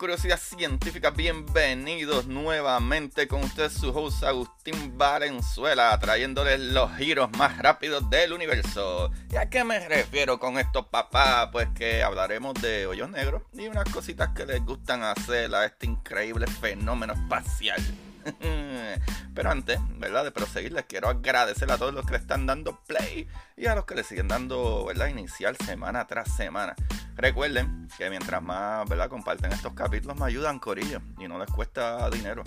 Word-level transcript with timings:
Curiosidad 0.00 0.40
Científica, 0.40 1.10
bienvenidos 1.10 2.26
nuevamente 2.26 3.28
con 3.28 3.44
ustedes 3.44 3.74
su 3.74 3.90
host 3.90 4.24
Agustín 4.24 4.96
Valenzuela, 4.96 5.98
trayéndoles 5.98 6.58
los 6.58 6.96
giros 6.96 7.30
más 7.36 7.58
rápidos 7.58 8.08
del 8.08 8.32
universo. 8.32 9.10
¿Y 9.30 9.36
a 9.36 9.50
qué 9.50 9.62
me 9.62 9.78
refiero 9.86 10.40
con 10.40 10.58
esto, 10.58 10.88
papá? 10.88 11.50
Pues 11.52 11.68
que 11.74 12.02
hablaremos 12.02 12.54
de 12.62 12.86
hoyos 12.86 13.10
negros 13.10 13.42
y 13.52 13.66
unas 13.66 13.84
cositas 13.92 14.30
que 14.30 14.46
les 14.46 14.64
gustan 14.64 15.02
hacer 15.02 15.54
a 15.54 15.66
este 15.66 15.84
increíble 15.84 16.46
fenómeno 16.46 17.12
espacial. 17.12 17.82
Pero 19.34 19.50
antes, 19.50 19.80
¿verdad? 19.98 20.24
De 20.24 20.30
proseguir, 20.30 20.72
les 20.72 20.86
quiero 20.86 21.10
agradecer 21.10 21.70
a 21.70 21.76
todos 21.76 21.92
los 21.92 22.06
que 22.06 22.12
le 22.12 22.18
están 22.18 22.46
dando 22.46 22.80
play 22.86 23.28
y 23.54 23.66
a 23.66 23.74
los 23.74 23.84
que 23.84 23.96
le 23.96 24.04
siguen 24.04 24.28
dando, 24.28 24.86
¿verdad? 24.86 25.08
Inicial 25.08 25.58
semana 25.58 26.06
tras 26.06 26.34
semana. 26.34 26.74
Recuerden 27.20 27.86
que 27.98 28.08
mientras 28.08 28.42
más, 28.42 28.88
¿verdad? 28.88 29.10
Comparten 29.10 29.52
estos 29.52 29.74
capítulos, 29.74 30.18
me 30.18 30.24
ayudan, 30.24 30.58
Corillo, 30.58 31.02
y 31.18 31.28
no 31.28 31.38
les 31.38 31.50
cuesta 31.50 32.08
dinero. 32.08 32.42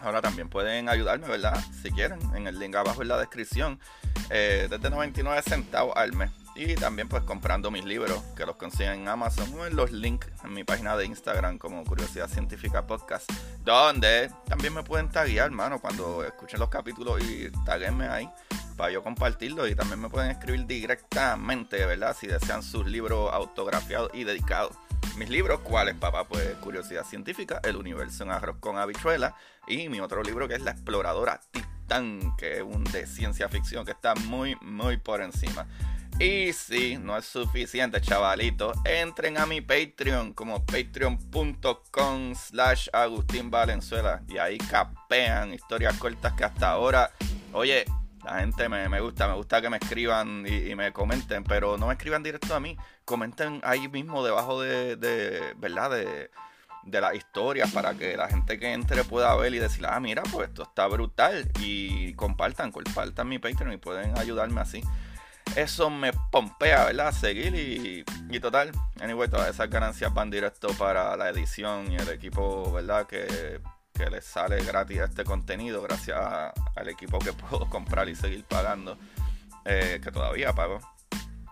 Ahora 0.00 0.20
también 0.20 0.48
pueden 0.48 0.88
ayudarme, 0.88 1.28
¿verdad? 1.28 1.62
Si 1.80 1.92
quieren, 1.92 2.18
en 2.34 2.48
el 2.48 2.58
link 2.58 2.74
abajo 2.74 3.02
en 3.02 3.08
la 3.08 3.16
descripción, 3.16 3.78
eh, 4.28 4.66
desde 4.68 4.90
99 4.90 5.40
centavos 5.42 5.96
al 5.96 6.14
mes. 6.14 6.32
Y 6.56 6.74
también 6.74 7.08
pues 7.08 7.22
comprando 7.22 7.70
mis 7.70 7.84
libros 7.84 8.20
que 8.36 8.44
los 8.44 8.56
consiguen 8.56 9.02
en 9.02 9.08
Amazon 9.08 9.48
o 9.56 9.66
en 9.66 9.76
los 9.76 9.92
links 9.92 10.26
en 10.44 10.52
mi 10.52 10.64
página 10.64 10.96
de 10.96 11.06
Instagram 11.06 11.56
como 11.56 11.84
Curiosidad 11.84 12.28
Científica 12.28 12.84
Podcast. 12.84 13.30
Donde 13.64 14.32
también 14.48 14.74
me 14.74 14.82
pueden 14.82 15.10
taguear, 15.10 15.46
hermano, 15.46 15.80
cuando 15.80 16.24
escuchen 16.24 16.58
los 16.58 16.68
capítulos 16.68 17.22
y 17.22 17.52
taguenme 17.64 18.08
ahí 18.08 18.28
para 18.82 18.92
yo 18.92 19.04
compartirlo. 19.04 19.68
Y 19.68 19.76
también 19.76 20.00
me 20.00 20.08
pueden 20.08 20.32
escribir 20.32 20.66
directamente, 20.66 21.86
¿verdad? 21.86 22.16
Si 22.18 22.26
desean 22.26 22.64
sus 22.64 22.84
libros 22.84 23.32
autografiados 23.32 24.10
y 24.12 24.24
dedicados. 24.24 24.76
Mis 25.16 25.30
libros, 25.30 25.60
¿cuáles, 25.60 25.94
papá? 25.94 26.26
Pues 26.26 26.56
Curiosidad 26.56 27.06
Científica, 27.06 27.60
El 27.62 27.76
Universo 27.76 28.24
en 28.24 28.32
Arroz 28.32 28.56
con 28.58 28.78
Habichuela. 28.78 29.36
Y 29.68 29.88
mi 29.88 30.00
otro 30.00 30.24
libro 30.24 30.48
que 30.48 30.54
es 30.54 30.62
La 30.62 30.72
Exploradora 30.72 31.40
Titán, 31.52 32.34
que 32.36 32.56
es 32.56 32.62
un 32.62 32.82
de 32.82 33.06
ciencia 33.06 33.48
ficción 33.48 33.84
que 33.84 33.92
está 33.92 34.16
muy, 34.16 34.56
muy 34.62 34.96
por 34.96 35.22
encima. 35.22 35.64
Y 36.18 36.52
si 36.52 36.96
no 36.96 37.16
es 37.16 37.24
suficiente, 37.24 38.00
chavalitos, 38.00 38.76
entren 38.84 39.38
a 39.38 39.46
mi 39.46 39.60
Patreon 39.60 40.32
como 40.32 40.66
patreon.com 40.66 42.34
slash 42.34 42.88
Agustín 42.92 43.48
Valenzuela 43.48 44.22
y 44.28 44.38
ahí 44.38 44.58
capean 44.58 45.54
historias 45.54 45.96
cortas 45.98 46.32
que 46.32 46.42
hasta 46.42 46.70
ahora, 46.70 47.12
oye, 47.52 47.84
la 48.24 48.40
gente 48.40 48.68
me, 48.68 48.88
me 48.88 49.00
gusta, 49.00 49.28
me 49.28 49.34
gusta 49.34 49.60
que 49.60 49.70
me 49.70 49.78
escriban 49.78 50.44
y, 50.46 50.74
me 50.74 50.92
comenten, 50.92 51.44
pero 51.44 51.76
no 51.76 51.86
me 51.86 51.94
escriban 51.94 52.22
directo 52.22 52.54
a 52.54 52.60
mí, 52.60 52.76
comenten 53.04 53.60
ahí 53.64 53.88
mismo 53.88 54.24
debajo 54.24 54.60
de, 54.60 54.96
de 54.96 55.54
¿verdad? 55.56 55.90
De, 55.90 56.30
de 56.84 57.00
las 57.00 57.14
historias 57.14 57.70
para 57.70 57.94
que 57.94 58.16
la 58.16 58.28
gente 58.28 58.58
que 58.58 58.72
entre 58.72 59.04
pueda 59.04 59.34
ver 59.36 59.54
y 59.54 59.58
decir, 59.58 59.86
ah, 59.86 60.00
mira, 60.00 60.22
pues 60.32 60.48
esto 60.48 60.64
está 60.64 60.86
brutal 60.88 61.50
y 61.60 62.14
compartan, 62.14 62.72
compartan 62.72 63.28
mi 63.28 63.38
Patreon 63.38 63.72
y 63.72 63.76
pueden 63.76 64.18
ayudarme 64.18 64.60
así 64.60 64.82
eso 65.56 65.90
me 65.90 66.12
pompea, 66.12 66.86
¿verdad? 66.86 67.12
Seguir 67.12 67.54
y, 67.54 68.04
y 68.30 68.40
total. 68.40 68.72
Anyway, 69.00 69.28
todas 69.28 69.50
esas 69.50 69.68
ganancias 69.68 70.12
van 70.12 70.30
directo 70.30 70.68
para 70.78 71.16
la 71.16 71.28
edición 71.28 71.90
y 71.92 71.96
el 71.96 72.08
equipo, 72.08 72.72
¿verdad? 72.72 73.06
Que, 73.06 73.60
que 74.02 74.10
les 74.10 74.24
sale 74.24 74.62
gratis 74.64 74.98
este 74.98 75.24
contenido 75.24 75.80
gracias 75.82 76.18
al 76.18 76.88
equipo 76.88 77.18
que 77.18 77.32
puedo 77.50 77.68
comprar 77.68 78.08
y 78.08 78.16
seguir 78.16 78.44
pagando. 78.44 78.98
Eh, 79.64 80.00
que 80.02 80.10
todavía 80.10 80.52
pago. 80.52 80.80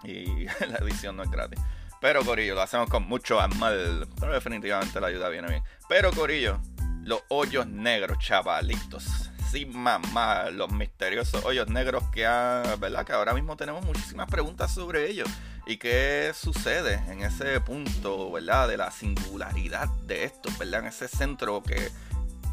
Y 0.02 0.44
la 0.68 0.78
edición 0.80 1.16
no 1.16 1.22
es 1.22 1.30
gratis. 1.30 1.60
Pero 2.00 2.24
Corillo, 2.24 2.54
lo 2.54 2.62
hacemos 2.62 2.88
con 2.88 3.06
mucho 3.06 3.40
amor. 3.40 4.08
Pero 4.18 4.32
definitivamente 4.32 5.00
la 5.00 5.08
ayuda 5.08 5.28
viene 5.28 5.48
bien. 5.48 5.62
Pero 5.88 6.10
Corillo, 6.12 6.60
los 7.02 7.22
hoyos 7.28 7.66
negros, 7.66 8.18
chavalitos 8.18 9.30
sí, 9.50 9.66
mamá, 9.66 10.50
los 10.50 10.70
misteriosos 10.70 11.44
hoyos 11.44 11.68
negros 11.68 12.04
que, 12.12 12.22
¿verdad? 12.22 13.04
que 13.04 13.12
ahora 13.12 13.34
mismo 13.34 13.56
tenemos 13.56 13.84
muchísimas 13.84 14.28
preguntas 14.28 14.72
sobre 14.72 15.10
ellos. 15.10 15.28
¿Y 15.66 15.76
qué 15.76 16.32
sucede 16.34 17.02
en 17.08 17.22
ese 17.22 17.60
punto, 17.60 18.30
¿verdad? 18.30 18.68
De 18.68 18.76
la 18.76 18.90
singularidad 18.90 19.88
de 20.06 20.24
esto, 20.24 20.50
¿verdad? 20.58 20.80
En 20.80 20.86
ese 20.86 21.08
centro 21.08 21.62
que, 21.62 21.90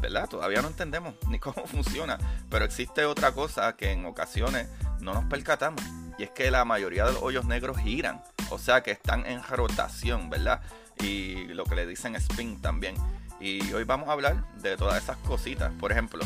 ¿verdad? 0.00 0.28
Todavía 0.28 0.62
no 0.62 0.68
entendemos 0.68 1.14
ni 1.28 1.38
cómo 1.38 1.66
funciona. 1.66 2.18
Pero 2.50 2.64
existe 2.64 3.04
otra 3.04 3.32
cosa 3.32 3.76
que 3.76 3.92
en 3.92 4.06
ocasiones 4.06 4.68
no 5.00 5.14
nos 5.14 5.24
percatamos. 5.24 5.82
Y 6.18 6.24
es 6.24 6.30
que 6.30 6.50
la 6.50 6.64
mayoría 6.64 7.06
de 7.06 7.12
los 7.12 7.22
hoyos 7.22 7.44
negros 7.44 7.78
giran. 7.78 8.22
O 8.50 8.58
sea 8.58 8.82
que 8.82 8.90
están 8.90 9.26
en 9.26 9.42
rotación, 9.42 10.30
¿verdad? 10.30 10.60
Y 11.00 11.46
lo 11.48 11.64
que 11.64 11.76
le 11.76 11.86
dicen 11.86 12.16
spin 12.16 12.60
también. 12.60 12.96
Y 13.40 13.72
hoy 13.72 13.84
vamos 13.84 14.08
a 14.08 14.12
hablar 14.12 14.44
de 14.56 14.76
todas 14.76 15.02
esas 15.02 15.16
cositas. 15.18 15.72
Por 15.78 15.92
ejemplo, 15.92 16.24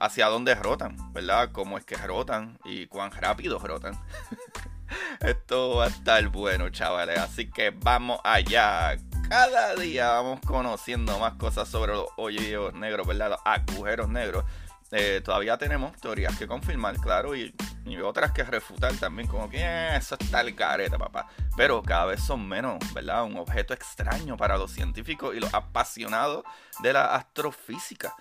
hacia 0.00 0.26
dónde 0.26 0.54
rotan, 0.54 0.96
¿verdad? 1.12 1.50
Cómo 1.52 1.78
es 1.78 1.84
que 1.84 1.96
rotan 1.96 2.58
y 2.64 2.86
cuán 2.86 3.12
rápido 3.12 3.58
rotan. 3.58 4.00
Esto 5.20 5.76
va 5.76 5.84
a 5.84 5.88
estar 5.88 6.26
bueno, 6.28 6.70
chavales. 6.70 7.18
Así 7.18 7.48
que 7.48 7.70
vamos 7.70 8.18
allá. 8.24 8.96
Cada 9.30 9.76
día 9.76 10.08
vamos 10.08 10.40
conociendo 10.44 11.16
más 11.20 11.34
cosas 11.34 11.68
sobre 11.68 11.92
los 11.92 12.08
hoyos 12.16 12.74
negros, 12.74 13.06
¿verdad? 13.06 13.30
Los 13.30 13.40
agujeros 13.44 14.08
negros. 14.08 14.44
Eh, 14.90 15.20
todavía 15.24 15.56
tenemos 15.56 15.96
teorías 16.00 16.36
que 16.36 16.48
confirmar, 16.48 16.96
claro, 16.96 17.36
y, 17.36 17.54
otras 18.02 18.32
que 18.32 18.42
refutar 18.42 18.92
también, 18.94 19.28
como 19.28 19.48
que 19.48 19.58
eh, 19.60 19.96
eso 19.96 20.16
está 20.18 20.40
el 20.40 20.56
careta, 20.56 20.98
papá. 20.98 21.28
Pero 21.56 21.80
cada 21.80 22.06
vez 22.06 22.20
son 22.20 22.48
menos, 22.48 22.78
¿verdad? 22.92 23.22
Un 23.22 23.36
objeto 23.36 23.72
extraño 23.72 24.36
para 24.36 24.58
los 24.58 24.72
científicos 24.72 25.32
y 25.36 25.38
los 25.38 25.54
apasionados 25.54 26.42
de 26.82 26.92
la 26.92 27.14
astrofísica. 27.14 28.12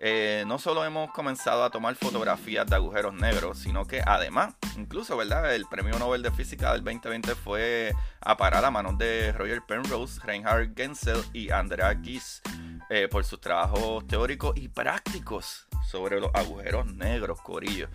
Eh, 0.00 0.44
no 0.46 0.60
solo 0.60 0.84
hemos 0.84 1.10
comenzado 1.10 1.64
a 1.64 1.70
tomar 1.70 1.96
fotografías 1.96 2.64
de 2.66 2.76
agujeros 2.76 3.14
negros, 3.14 3.58
sino 3.58 3.84
que 3.84 4.00
además, 4.06 4.54
incluso, 4.76 5.16
¿verdad? 5.16 5.52
El 5.52 5.66
premio 5.66 5.98
Nobel 5.98 6.22
de 6.22 6.30
Física 6.30 6.72
del 6.72 6.84
2020 6.84 7.34
fue 7.34 7.92
a 8.20 8.36
parar 8.36 8.64
a 8.64 8.70
manos 8.70 8.96
de 8.96 9.32
Roger 9.32 9.60
Penrose, 9.66 10.20
Reinhard 10.22 10.76
Genzel 10.76 11.20
y 11.32 11.50
Andrea 11.50 11.94
Ghez 11.94 12.42
eh, 12.90 13.08
por 13.10 13.24
sus 13.24 13.40
trabajos 13.40 14.06
teóricos 14.06 14.56
y 14.56 14.68
prácticos 14.68 15.66
sobre 15.90 16.20
los 16.20 16.30
agujeros 16.32 16.86
negros, 16.94 17.40
corillo. 17.42 17.88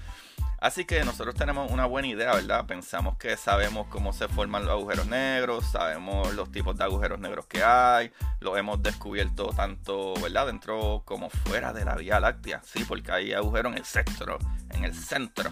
Así 0.63 0.85
que 0.85 1.03
nosotros 1.03 1.35
tenemos 1.35 1.69
una 1.69 1.85
buena 1.85 2.07
idea, 2.07 2.35
¿verdad? 2.35 2.65
Pensamos 2.65 3.17
que 3.17 3.35
sabemos 3.35 3.85
cómo 3.89 4.13
se 4.13 4.29
forman 4.29 4.63
los 4.63 4.71
agujeros 4.71 5.07
negros, 5.07 5.65
sabemos 5.69 6.33
los 6.35 6.53
tipos 6.53 6.77
de 6.77 6.85
agujeros 6.85 7.19
negros 7.19 7.47
que 7.47 7.61
hay, 7.61 8.13
los 8.39 8.57
hemos 8.57 8.81
descubierto 8.81 9.49
tanto, 9.49 10.13
¿verdad? 10.21 10.45
Dentro 10.45 11.01
como 11.03 11.29
fuera 11.29 11.73
de 11.73 11.83
la 11.83 11.95
Vía 11.95 12.21
Láctea, 12.21 12.61
sí, 12.63 12.85
porque 12.85 13.11
hay 13.11 13.33
agujeros 13.33 13.73
en 13.73 13.79
el 13.79 13.83
centro, 13.83 14.39
en 14.69 14.85
el 14.85 14.95
centro. 14.95 15.51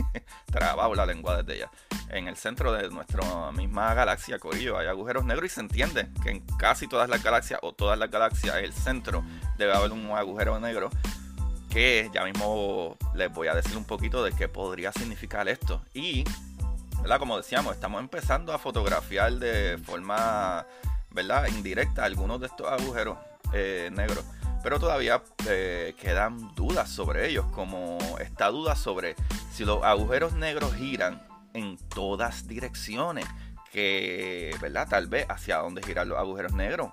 Trabado 0.46 0.94
la 0.94 1.04
lengua 1.04 1.42
desde 1.42 1.60
ya. 1.60 1.70
En 2.08 2.26
el 2.26 2.36
centro 2.36 2.72
de 2.72 2.88
nuestra 2.88 3.52
misma 3.52 3.92
galaxia, 3.92 4.38
Corillo, 4.38 4.78
hay 4.78 4.86
agujeros 4.86 5.26
negros 5.26 5.52
y 5.52 5.54
se 5.54 5.60
entiende 5.60 6.08
que 6.22 6.30
en 6.30 6.40
casi 6.56 6.88
todas 6.88 7.10
las 7.10 7.22
galaxias 7.22 7.60
o 7.62 7.74
todas 7.74 7.98
las 7.98 8.10
galaxias, 8.10 8.56
el 8.56 8.72
centro 8.72 9.22
debe 9.58 9.74
haber 9.74 9.92
un 9.92 10.12
agujero 10.12 10.58
negro 10.58 10.88
que 11.76 12.10
ya 12.10 12.24
mismo 12.24 12.96
les 13.14 13.30
voy 13.30 13.48
a 13.48 13.54
decir 13.54 13.76
un 13.76 13.84
poquito 13.84 14.24
de 14.24 14.32
qué 14.32 14.48
podría 14.48 14.92
significar 14.92 15.46
esto. 15.46 15.82
Y, 15.92 16.24
¿verdad? 17.02 17.18
Como 17.18 17.36
decíamos, 17.36 17.74
estamos 17.74 18.00
empezando 18.00 18.54
a 18.54 18.58
fotografiar 18.58 19.34
de 19.34 19.76
forma, 19.84 20.64
¿verdad? 21.10 21.48
Indirecta 21.48 22.06
algunos 22.06 22.40
de 22.40 22.46
estos 22.46 22.66
agujeros 22.66 23.18
eh, 23.52 23.90
negros. 23.92 24.24
pero 24.62 24.80
todavía 24.80 25.22
eh, 25.50 25.94
quedan 26.00 26.54
dudas 26.54 26.88
sobre 26.88 27.28
ellos, 27.28 27.44
como 27.52 27.98
esta 28.20 28.48
duda 28.48 28.74
sobre 28.74 29.14
si 29.52 29.66
los 29.66 29.84
agujeros 29.84 30.32
negros 30.32 30.74
giran 30.76 31.22
en 31.52 31.76
todas 31.90 32.48
direcciones, 32.48 33.26
que, 33.70 34.56
¿verdad? 34.62 34.88
Tal 34.88 35.08
vez 35.08 35.26
hacia 35.28 35.58
dónde 35.58 35.82
giran 35.82 36.08
los 36.08 36.18
agujeros 36.18 36.54
negros. 36.54 36.92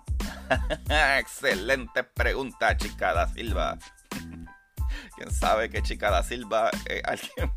Excelente 1.19 2.03
pregunta, 2.03 2.75
chica 2.75 3.13
da 3.13 3.29
Silva. 3.29 3.77
Quién 5.15 5.31
sabe 5.31 5.69
que 5.69 5.81
chica 5.81 6.09
da 6.09 6.23
Silva 6.23 6.71
es 6.85 7.03
alguien 7.05 7.51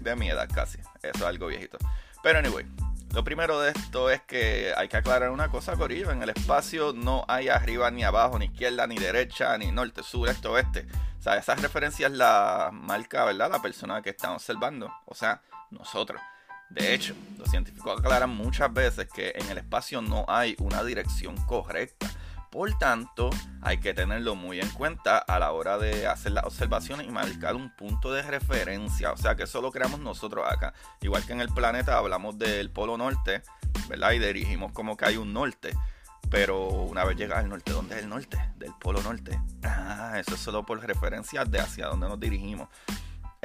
de 0.00 0.16
mi 0.16 0.28
edad 0.28 0.48
casi. 0.52 0.78
Eso 1.02 1.18
es 1.18 1.22
algo 1.22 1.48
viejito. 1.48 1.78
Pero 2.22 2.38
anyway, 2.38 2.64
lo 3.12 3.22
primero 3.22 3.60
de 3.60 3.70
esto 3.70 4.10
es 4.10 4.22
que 4.22 4.72
hay 4.76 4.88
que 4.88 4.96
aclarar 4.96 5.30
una 5.30 5.48
cosa, 5.48 5.76
Corillo. 5.76 6.10
En 6.10 6.22
el 6.22 6.30
espacio 6.30 6.92
no 6.92 7.24
hay 7.28 7.48
arriba 7.48 7.90
ni 7.90 8.02
abajo, 8.02 8.38
ni 8.38 8.46
izquierda, 8.46 8.86
ni 8.86 8.96
derecha, 8.96 9.56
ni 9.56 9.70
norte, 9.70 10.02
sur, 10.02 10.28
este, 10.28 10.48
oeste. 10.48 10.86
O 11.18 11.22
sea, 11.22 11.36
esas 11.36 11.62
referencias 11.62 12.10
la 12.10 12.70
marca, 12.72 13.24
¿verdad? 13.24 13.50
La 13.50 13.62
persona 13.62 14.02
que 14.02 14.10
está 14.10 14.32
observando. 14.32 14.92
O 15.06 15.14
sea, 15.14 15.40
nosotros. 15.70 16.20
De 16.70 16.92
hecho, 16.92 17.14
los 17.38 17.48
científicos 17.48 18.00
aclaran 18.00 18.30
muchas 18.30 18.72
veces 18.72 19.06
que 19.14 19.32
en 19.36 19.48
el 19.48 19.58
espacio 19.58 20.02
no 20.02 20.24
hay 20.26 20.56
una 20.58 20.82
dirección 20.82 21.36
correcta. 21.46 22.10
Por 22.54 22.72
tanto, 22.78 23.30
hay 23.62 23.78
que 23.78 23.94
tenerlo 23.94 24.36
muy 24.36 24.60
en 24.60 24.68
cuenta 24.68 25.18
a 25.18 25.40
la 25.40 25.50
hora 25.50 25.76
de 25.76 26.06
hacer 26.06 26.30
las 26.30 26.44
observaciones 26.44 27.04
y 27.04 27.10
marcar 27.10 27.56
un 27.56 27.74
punto 27.74 28.12
de 28.12 28.22
referencia. 28.22 29.10
O 29.10 29.16
sea, 29.16 29.34
que 29.34 29.42
eso 29.42 29.60
lo 29.60 29.72
creamos 29.72 29.98
nosotros 29.98 30.46
acá. 30.48 30.72
Igual 31.00 31.26
que 31.26 31.32
en 31.32 31.40
el 31.40 31.48
planeta 31.48 31.98
hablamos 31.98 32.38
del 32.38 32.70
polo 32.70 32.96
norte, 32.96 33.42
¿verdad? 33.88 34.12
Y 34.12 34.20
dirigimos 34.20 34.70
como 34.70 34.96
que 34.96 35.04
hay 35.04 35.16
un 35.16 35.32
norte. 35.32 35.74
Pero 36.30 36.68
una 36.68 37.04
vez 37.04 37.16
llega 37.16 37.40
al 37.40 37.48
norte, 37.48 37.72
¿dónde 37.72 37.96
es 37.96 38.04
el 38.04 38.08
norte? 38.08 38.38
Del 38.54 38.72
polo 38.80 39.02
norte. 39.02 39.36
Ah, 39.64 40.14
eso 40.20 40.36
es 40.36 40.40
solo 40.40 40.64
por 40.64 40.80
referencia 40.80 41.44
de 41.44 41.58
hacia 41.58 41.88
dónde 41.88 42.08
nos 42.08 42.20
dirigimos. 42.20 42.68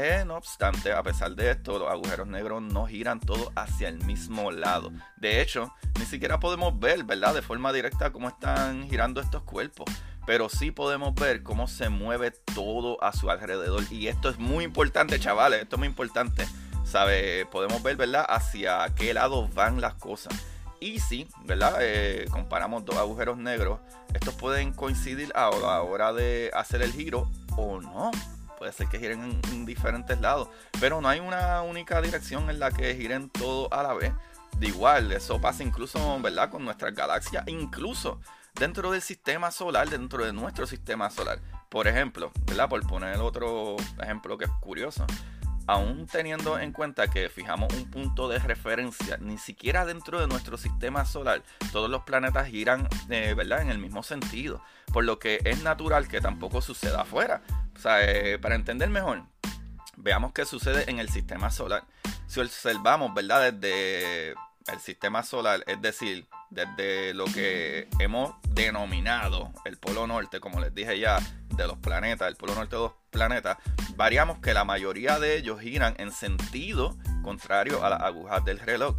Eh, 0.01 0.23
no 0.25 0.37
obstante, 0.37 0.93
a 0.93 1.03
pesar 1.03 1.35
de 1.35 1.51
esto, 1.51 1.77
los 1.77 1.89
agujeros 1.89 2.25
negros 2.25 2.61
no 2.61 2.85
giran 2.87 3.19
todos 3.19 3.49
hacia 3.57 3.89
el 3.89 4.01
mismo 4.05 4.49
lado. 4.49 4.93
De 5.17 5.41
hecho, 5.41 5.73
ni 5.99 6.05
siquiera 6.05 6.39
podemos 6.39 6.79
ver, 6.79 7.03
¿verdad? 7.03 7.33
De 7.33 7.41
forma 7.41 7.73
directa 7.73 8.09
cómo 8.13 8.29
están 8.29 8.87
girando 8.89 9.19
estos 9.19 9.43
cuerpos. 9.43 9.93
Pero 10.25 10.47
sí 10.47 10.71
podemos 10.71 11.13
ver 11.15 11.43
cómo 11.43 11.67
se 11.67 11.89
mueve 11.89 12.31
todo 12.31 13.03
a 13.03 13.11
su 13.11 13.29
alrededor. 13.29 13.83
Y 13.91 14.07
esto 14.07 14.29
es 14.29 14.39
muy 14.39 14.63
importante, 14.63 15.19
chavales. 15.19 15.63
Esto 15.63 15.75
es 15.75 15.79
muy 15.79 15.89
importante. 15.89 16.47
¿Sabe? 16.85 17.45
Podemos 17.47 17.83
ver, 17.83 17.97
¿verdad? 17.97 18.25
Hacia 18.29 18.87
qué 18.95 19.13
lado 19.13 19.49
van 19.49 19.81
las 19.81 19.95
cosas. 19.95 20.33
Y 20.79 21.01
si, 21.01 21.27
¿verdad? 21.43 21.75
Eh, 21.81 22.23
comparamos 22.31 22.85
dos 22.85 22.95
agujeros 22.95 23.37
negros. 23.37 23.81
Estos 24.13 24.33
pueden 24.35 24.71
coincidir 24.71 25.33
a 25.35 25.49
la 25.49 25.81
hora 25.81 26.13
de 26.13 26.51
hacer 26.53 26.83
el 26.83 26.93
giro 26.93 27.29
o 27.57 27.81
no 27.81 28.11
puede 28.59 28.73
ser 28.73 28.87
que 28.87 28.99
giren 28.99 29.39
en, 29.51 29.65
diferentes 29.65 30.19
lados, 30.19 30.49
pero 30.79 31.01
no 31.01 31.07
hay 31.07 31.19
una 31.19 31.61
única 31.61 32.01
dirección 32.01 32.49
en 32.49 32.59
la 32.59 32.71
que 32.71 32.93
giren 32.95 33.29
todo 33.29 33.73
a 33.73 33.81
la 33.81 33.93
vez. 33.93 34.13
De 34.57 34.67
igual, 34.67 35.11
eso 35.13 35.39
pasa 35.39 35.63
incluso, 35.63 36.19
¿verdad? 36.21 36.49
Con 36.49 36.65
nuestras 36.65 36.93
galaxias, 36.93 37.47
incluso 37.47 38.19
dentro 38.53 38.91
del 38.91 39.01
sistema 39.01 39.49
solar, 39.51 39.89
dentro 39.89 40.25
de 40.25 40.33
nuestro 40.33 40.67
sistema 40.67 41.09
solar. 41.09 41.39
Por 41.69 41.87
ejemplo, 41.87 42.31
¿verdad? 42.45 42.67
Por 42.67 42.85
poner 42.85 43.17
otro 43.17 43.77
ejemplo 44.01 44.37
que 44.37 44.45
es 44.45 44.51
curioso 44.59 45.07
aún 45.69 46.07
teniendo 46.07 46.57
en 46.57 46.71
cuenta 46.71 47.09
que 47.09 47.29
fijamos 47.29 47.71
un 47.75 47.91
punto 47.91 48.27
de 48.27 48.39
referencia, 48.39 49.17
ni 49.21 49.37
siquiera 49.37 49.85
dentro 49.85 50.19
de 50.19 50.25
nuestro 50.25 50.57
sistema 50.57 51.05
solar 51.05 51.43
todos 51.71 51.91
los 51.91 52.01
planetas 52.01 52.47
giran 52.47 52.87
eh, 53.11 53.35
¿verdad? 53.37 53.61
en 53.61 53.69
el 53.69 53.77
mismo 53.77 54.01
sentido, 54.01 54.63
por 54.91 55.03
lo 55.03 55.19
que 55.19 55.39
es 55.45 55.61
natural 55.61 56.07
que 56.07 56.21
tampoco 56.21 56.63
suceda 56.63 57.01
afuera. 57.01 57.43
O 57.79 57.81
sea, 57.81 58.03
eh, 58.03 58.37
para 58.37 58.55
entender 58.55 58.89
mejor, 58.89 59.23
veamos 59.95 60.33
qué 60.33 60.43
sucede 60.43 60.91
en 60.91 60.99
el 60.99 61.07
sistema 61.07 61.49
solar. 61.49 61.85
Si 62.27 62.41
observamos 62.41 63.13
¿verdad? 63.13 63.53
desde 63.53 64.31
el 64.67 64.79
sistema 64.81 65.23
solar, 65.23 65.63
es 65.65 65.81
decir, 65.81 66.27
desde 66.49 67.13
lo 67.13 67.23
que 67.23 67.87
hemos 67.99 68.35
denominado 68.49 69.53
el 69.63 69.77
polo 69.77 70.07
norte, 70.07 70.41
como 70.41 70.59
les 70.59 70.75
dije 70.75 70.99
ya, 70.99 71.19
de 71.55 71.67
los 71.67 71.77
planetas, 71.77 72.27
el 72.27 72.35
polo 72.35 72.53
norte 72.53 72.75
de 72.75 72.81
los 72.81 72.91
planetas, 73.11 73.57
variamos 73.95 74.39
que 74.39 74.53
la 74.53 74.65
mayoría 74.65 75.17
de 75.17 75.37
ellos 75.37 75.61
giran 75.61 75.95
en 75.99 76.11
sentido 76.11 76.97
contrario 77.23 77.85
a 77.85 77.91
las 77.91 78.01
agujas 78.01 78.43
del 78.43 78.59
reloj, 78.59 78.97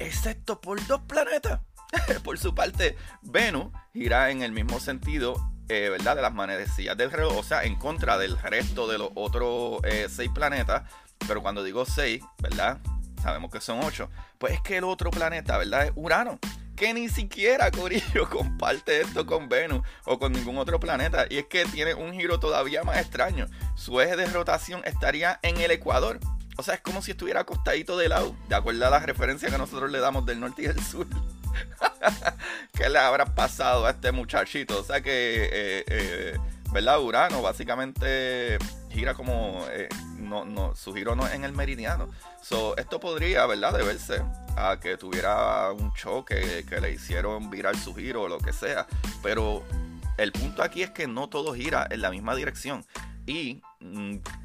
excepto 0.00 0.60
por 0.60 0.84
dos 0.88 1.02
planetas. 1.02 1.60
por 2.24 2.40
su 2.40 2.56
parte, 2.56 2.96
Venus 3.22 3.72
gira 3.92 4.32
en 4.32 4.42
el 4.42 4.50
mismo 4.50 4.80
sentido, 4.80 5.36
eh, 5.68 5.88
¿verdad? 5.90 6.16
De 6.16 6.22
las 6.22 6.34
manecillas 6.34 6.96
del 6.96 7.10
reloj, 7.10 7.36
o 7.36 7.42
sea, 7.42 7.64
en 7.64 7.76
contra 7.76 8.18
del 8.18 8.38
resto 8.38 8.86
de 8.88 8.98
los 8.98 9.10
otros 9.14 9.80
eh, 9.84 10.06
seis 10.10 10.30
planetas. 10.34 10.82
Pero 11.26 11.42
cuando 11.42 11.62
digo 11.62 11.84
seis, 11.84 12.22
¿verdad? 12.38 12.78
Sabemos 13.22 13.50
que 13.50 13.60
son 13.60 13.80
ocho. 13.82 14.10
Pues 14.38 14.54
es 14.54 14.60
que 14.60 14.76
el 14.76 14.84
otro 14.84 15.10
planeta, 15.10 15.58
¿verdad? 15.58 15.86
Es 15.86 15.92
Urano 15.94 16.38
que 16.76 16.92
ni 16.92 17.08
siquiera 17.08 17.70
Corillo 17.70 18.28
comparte 18.30 19.00
esto 19.00 19.26
con 19.26 19.48
Venus 19.48 19.80
o 20.04 20.18
con 20.18 20.32
ningún 20.32 20.58
otro 20.58 20.78
planeta. 20.78 21.26
Y 21.28 21.38
es 21.38 21.46
que 21.46 21.64
tiene 21.64 21.94
un 21.94 22.12
giro 22.12 22.38
todavía 22.38 22.84
más 22.84 22.98
extraño. 22.98 23.46
Su 23.74 24.00
eje 24.00 24.16
de 24.16 24.26
rotación 24.26 24.82
estaría 24.84 25.40
en 25.42 25.60
el 25.60 25.70
Ecuador. 25.70 26.20
O 26.58 26.62
sea, 26.62 26.74
es 26.74 26.80
como 26.80 27.02
si 27.02 27.10
estuviera 27.10 27.40
acostadito 27.40 27.96
de 27.96 28.08
lado, 28.08 28.36
de 28.48 28.54
acuerdo 28.54 28.86
a 28.86 28.90
la 28.90 29.00
referencia 29.00 29.50
que 29.50 29.58
nosotros 29.58 29.90
le 29.90 29.98
damos 29.98 30.24
del 30.26 30.40
norte 30.40 30.62
y 30.62 30.66
del 30.66 30.82
sur. 30.82 31.06
¿Qué 32.72 32.88
le 32.88 32.98
habrá 32.98 33.24
pasado 33.24 33.86
a 33.86 33.90
este 33.90 34.12
muchachito? 34.12 34.80
O 34.80 34.84
sea 34.84 35.00
que, 35.00 35.44
eh, 35.44 35.84
eh, 35.86 36.38
¿verdad? 36.72 37.00
Urano 37.00 37.42
básicamente 37.42 38.58
gira 38.90 39.14
como, 39.14 39.64
eh, 39.70 39.88
no, 40.18 40.44
no, 40.44 40.74
su 40.74 40.94
giro 40.94 41.14
no 41.14 41.26
es 41.26 41.34
en 41.34 41.44
el 41.44 41.52
meridiano. 41.52 42.08
So, 42.42 42.76
esto 42.76 43.00
podría, 43.00 43.46
¿verdad? 43.46 43.72
Deberse 43.72 44.22
a 44.56 44.78
que 44.80 44.96
tuviera 44.96 45.72
un 45.72 45.92
choque, 45.94 46.64
que 46.68 46.80
le 46.80 46.92
hicieron 46.92 47.50
virar 47.50 47.76
su 47.76 47.94
giro 47.94 48.22
o 48.22 48.28
lo 48.28 48.38
que 48.38 48.52
sea. 48.52 48.86
Pero 49.22 49.62
el 50.16 50.32
punto 50.32 50.62
aquí 50.62 50.82
es 50.82 50.90
que 50.90 51.06
no 51.06 51.28
todo 51.28 51.54
gira 51.54 51.86
en 51.90 52.00
la 52.00 52.10
misma 52.10 52.34
dirección. 52.34 52.84
Y 53.26 53.60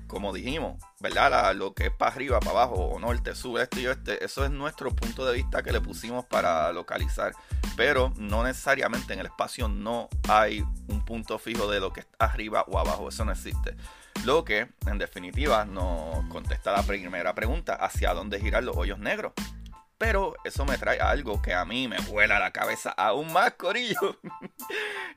como 0.08 0.34
dijimos, 0.34 0.84
¿verdad? 1.00 1.56
lo 1.56 1.74
que 1.74 1.88
es 1.88 1.92
para 1.92 2.12
arriba, 2.12 2.40
para 2.40 2.52
abajo, 2.52 2.76
o 2.76 3.00
norte, 3.00 3.36
sur, 3.36 3.60
este 3.62 3.82
y 3.82 3.88
oeste, 3.88 4.24
eso 4.24 4.44
es 4.44 4.52
nuestro 4.52 4.94
punto 4.96 5.26
de 5.26 5.34
vista 5.34 5.64
que 5.64 5.72
le 5.72 5.82
pusimos 5.82 6.26
para 6.26 6.72
localizar. 6.74 7.34
Pero 7.78 8.14
no 8.18 8.44
necesariamente 8.44 9.14
en 9.14 9.20
el 9.20 9.28
espacio 9.28 9.68
no 9.68 10.10
hay 10.28 10.64
un 10.88 11.06
punto 11.06 11.40
fijo 11.40 11.70
de 11.72 11.80
lo 11.80 11.94
que 11.94 12.02
está 12.02 12.26
arriba 12.26 12.66
o 12.68 12.78
abajo, 12.78 13.10
eso 13.10 13.26
no 13.26 13.32
existe. 13.32 13.76
Lo 14.26 14.46
que, 14.46 14.68
en 14.86 14.98
definitiva, 15.00 15.66
nos 15.66 16.26
contesta 16.26 16.72
la 16.72 16.84
primera 16.84 17.34
pregunta, 17.34 17.76
¿hacia 17.76 18.14
dónde 18.14 18.40
giran 18.40 18.66
los 18.66 18.78
hoyos 18.78 19.00
negros? 19.00 19.34
Pero 19.98 20.36
eso 20.44 20.66
me 20.66 20.78
trae 20.78 21.00
algo 21.00 21.42
que 21.42 21.54
a 21.54 21.64
mí 21.64 21.88
me 21.88 22.00
vuela 22.02 22.40
la 22.40 22.52
cabeza 22.52 22.92
aún 22.92 23.32
más, 23.32 23.54
Corillo. 23.58 24.20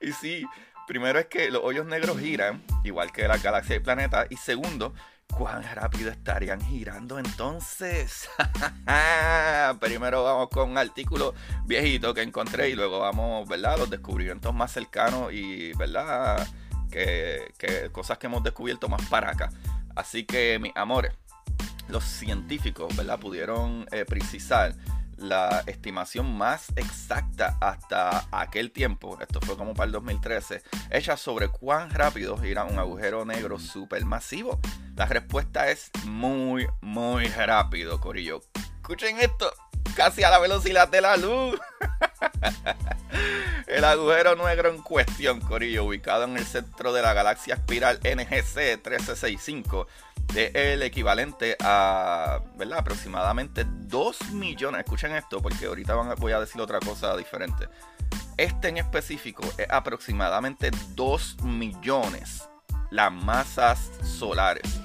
y 0.00 0.12
sí, 0.12 0.46
primero 0.86 1.18
es 1.18 1.26
que 1.26 1.50
los 1.50 1.62
hoyos 1.64 1.86
negros 1.86 2.18
giran, 2.18 2.62
igual 2.84 3.12
que 3.12 3.26
la 3.28 3.38
galaxia 3.38 3.76
y 3.76 3.80
planeta. 3.80 4.26
Y 4.30 4.36
segundo, 4.36 4.94
¿cuán 5.28 5.62
rápido 5.74 6.10
estarían 6.10 6.60
girando 6.60 7.18
entonces? 7.18 8.28
primero 9.80 10.24
vamos 10.24 10.48
con 10.50 10.70
un 10.70 10.78
artículo 10.78 11.34
viejito 11.64 12.14
que 12.14 12.22
encontré 12.22 12.70
y 12.70 12.74
luego 12.74 13.00
vamos, 13.00 13.48
¿verdad? 13.48 13.78
Los 13.78 13.90
descubrimientos 13.90 14.54
más 14.54 14.72
cercanos 14.72 15.32
y, 15.32 15.72
¿verdad? 15.74 16.46
Que, 16.90 17.52
cosas 17.92 18.18
que 18.18 18.26
hemos 18.26 18.42
descubierto 18.42 18.88
más 18.88 19.02
para 19.08 19.30
acá. 19.30 19.50
Así 19.96 20.24
que, 20.24 20.58
mis 20.58 20.72
amores 20.76 21.12
los 21.88 22.02
científicos 22.02 22.96
¿verdad? 22.96 23.18
pudieron 23.18 23.86
eh, 23.92 24.06
precisar 24.06 24.74
la 25.28 25.62
estimación 25.66 26.36
más 26.36 26.68
exacta 26.76 27.56
hasta 27.60 28.26
aquel 28.30 28.70
tiempo, 28.70 29.18
esto 29.20 29.40
fue 29.40 29.56
como 29.56 29.74
para 29.74 29.86
el 29.86 29.92
2013, 29.92 30.62
hecha 30.90 31.16
sobre 31.16 31.48
cuán 31.48 31.90
rápido 31.90 32.36
gira 32.36 32.64
un 32.64 32.78
agujero 32.78 33.24
negro 33.24 33.58
supermasivo. 33.58 34.60
La 34.96 35.06
respuesta 35.06 35.70
es 35.70 35.90
muy, 36.04 36.66
muy 36.80 37.26
rápido, 37.26 38.00
Corillo. 38.00 38.40
Escuchen 38.76 39.18
esto, 39.18 39.50
casi 39.94 40.22
a 40.22 40.30
la 40.30 40.38
velocidad 40.38 40.88
de 40.88 41.00
la 41.00 41.16
luz. 41.16 41.58
el 43.66 43.84
agujero 43.84 44.36
negro 44.36 44.70
en 44.70 44.82
cuestión, 44.82 45.40
Corillo, 45.40 45.84
ubicado 45.84 46.24
en 46.24 46.36
el 46.36 46.44
centro 46.44 46.92
de 46.92 47.02
la 47.02 47.12
galaxia 47.12 47.54
espiral 47.54 47.98
NGC 48.00 48.76
1365 48.84 49.86
es 50.34 50.50
el 50.54 50.82
equivalente 50.82 51.56
a, 51.60 52.40
¿verdad? 52.56 52.78
Aproximadamente 52.78 53.64
2 53.66 54.32
millones. 54.32 54.80
Escuchen 54.80 55.14
esto 55.14 55.40
porque 55.40 55.66
ahorita 55.66 55.94
voy 55.94 56.32
a 56.32 56.40
decir 56.40 56.60
otra 56.60 56.80
cosa 56.80 57.16
diferente. 57.16 57.68
Este 58.36 58.68
en 58.68 58.78
específico 58.78 59.44
es 59.58 59.70
aproximadamente 59.70 60.70
2 60.94 61.42
millones 61.44 62.48
las 62.90 63.12
masas 63.12 63.90
solares. 64.02 64.80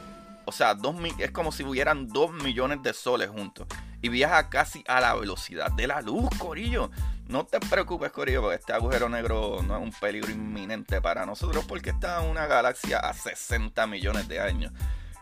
O 0.45 0.51
sea, 0.51 0.75
es 1.19 1.31
como 1.31 1.51
si 1.51 1.63
hubieran 1.63 2.07
2 2.07 2.33
millones 2.43 2.81
de 2.81 2.93
soles 2.93 3.29
juntos. 3.29 3.67
Y 4.01 4.09
viaja 4.09 4.49
casi 4.49 4.83
a 4.87 5.01
la 5.01 5.13
velocidad 5.13 5.71
de 5.71 5.87
la 5.87 6.01
luz, 6.01 6.29
Corillo. 6.37 6.89
No 7.27 7.45
te 7.45 7.59
preocupes, 7.59 8.11
Corillo, 8.11 8.41
porque 8.41 8.55
este 8.55 8.73
agujero 8.73 9.07
negro 9.07 9.61
no 9.61 9.75
es 9.77 9.83
un 9.83 9.91
peligro 9.91 10.31
inminente 10.31 10.99
para 11.01 11.25
nosotros 11.25 11.63
porque 11.67 11.91
está 11.91 12.23
en 12.23 12.29
una 12.29 12.47
galaxia 12.47 12.97
a 12.97 13.13
60 13.13 13.85
millones 13.87 14.27
de 14.27 14.39
años. 14.39 14.71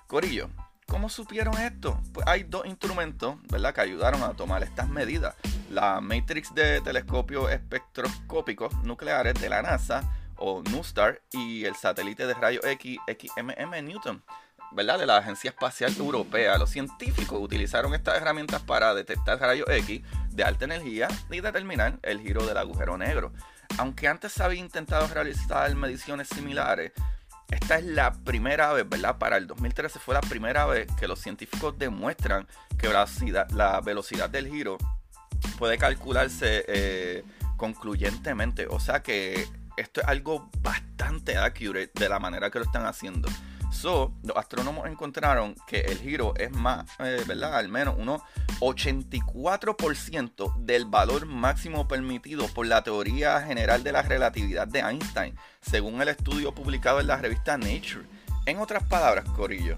Corillo, 0.08 0.50
¿cómo 0.86 1.10
supieron 1.10 1.58
esto? 1.58 2.00
Pues 2.14 2.26
hay 2.28 2.44
dos 2.44 2.66
instrumentos, 2.66 3.36
¿verdad?, 3.50 3.74
que 3.74 3.82
ayudaron 3.82 4.24
a 4.24 4.34
tomar 4.36 4.64
estas 4.64 4.88
medidas. 4.88 5.36
La 5.70 6.00
Matrix 6.00 6.56
de 6.56 6.80
telescopios 6.80 7.52
espectroscópicos 7.52 8.74
nucleares 8.84 9.34
de 9.34 9.50
la 9.50 9.62
NASA, 9.62 10.10
o 10.38 10.62
NuSTAR, 10.62 11.22
y 11.34 11.66
el 11.66 11.76
satélite 11.76 12.26
de 12.26 12.36
rayos 12.36 12.64
X, 12.64 13.00
XMM 13.06 13.84
Newton. 13.84 14.24
¿Verdad? 14.72 15.00
de 15.00 15.06
la 15.06 15.18
Agencia 15.18 15.50
Espacial 15.50 15.96
Europea. 15.98 16.58
Los 16.58 16.70
científicos 16.70 17.40
utilizaron 17.42 17.94
estas 17.94 18.18
herramientas 18.18 18.62
para 18.62 18.94
detectar 18.94 19.40
rayos 19.40 19.68
X 19.70 20.02
de 20.30 20.44
alta 20.44 20.66
energía 20.66 21.08
y 21.30 21.42
determinar 21.42 22.00
el 22.04 22.22
giro 22.22 22.46
del 22.46 22.58
agujero 22.58 22.98
negro. 22.98 23.34
Aunque 23.78 24.08
antes 24.08 24.32
se 24.32 24.44
había 24.44 24.62
intentado 24.62 25.08
realizar 25.08 25.74
mediciones 25.76 26.30
similares, 26.30 26.92
esta 27.50 27.78
es 27.78 27.86
la 27.86 28.12
primera 28.12 28.74
vez, 28.74 28.88
¿verdad? 28.88 29.18
Para 29.18 29.38
el 29.38 29.48
2013 29.48 30.00
fue 30.00 30.14
la 30.14 30.22
primera 30.22 30.66
vez 30.66 30.88
que 31.00 31.08
los 31.08 31.20
científicos 31.20 31.78
demuestran 31.78 32.46
que 32.78 32.90
la 32.90 33.82
velocidad, 33.82 34.30
del 34.30 34.48
giro 34.48 34.78
puede 35.58 35.78
calcularse 35.78 36.66
eh, 36.68 37.24
concluyentemente. 37.56 38.68
O 38.70 38.80
sea 38.80 39.02
que 39.02 39.48
esto 39.78 40.02
es 40.02 40.08
algo 40.08 40.50
bastante 40.60 41.38
accurate 41.38 41.92
de 41.94 42.10
la 42.10 42.20
manera 42.20 42.50
que 42.50 42.60
lo 42.60 42.66
están 42.66 42.86
haciendo. 42.86 43.30
So, 43.72 44.14
los 44.24 44.38
astrónomos 44.38 44.88
encontraron 44.88 45.56
que 45.68 45.82
el 45.82 46.00
giro 46.00 46.34
es 46.38 46.52
más, 46.52 46.90
eh, 47.00 47.24
¿verdad? 47.28 47.56
Al 47.56 47.70
menos 47.70 47.96
unos 47.98 48.22
84% 48.60 50.56
del 50.58 50.86
valor 50.86 51.26
máximo 51.26 51.88
permitido 51.88 52.48
por 52.48 52.66
la 52.66 52.84
teoría 52.84 53.42
general 53.42 53.84
de 53.84 53.92
la 53.92 54.02
relatividad 54.02 54.68
de 54.68 54.80
Einstein, 54.80 55.36
según 55.62 56.02
el 56.02 56.08
estudio 56.10 56.56
publicado 56.56 57.00
en 57.00 57.08
la 57.08 57.18
revista 57.18 57.58
Nature. 57.58 58.06
En 58.46 58.60
otras 58.60 58.84
palabras, 58.84 59.26
Corillo, 59.36 59.78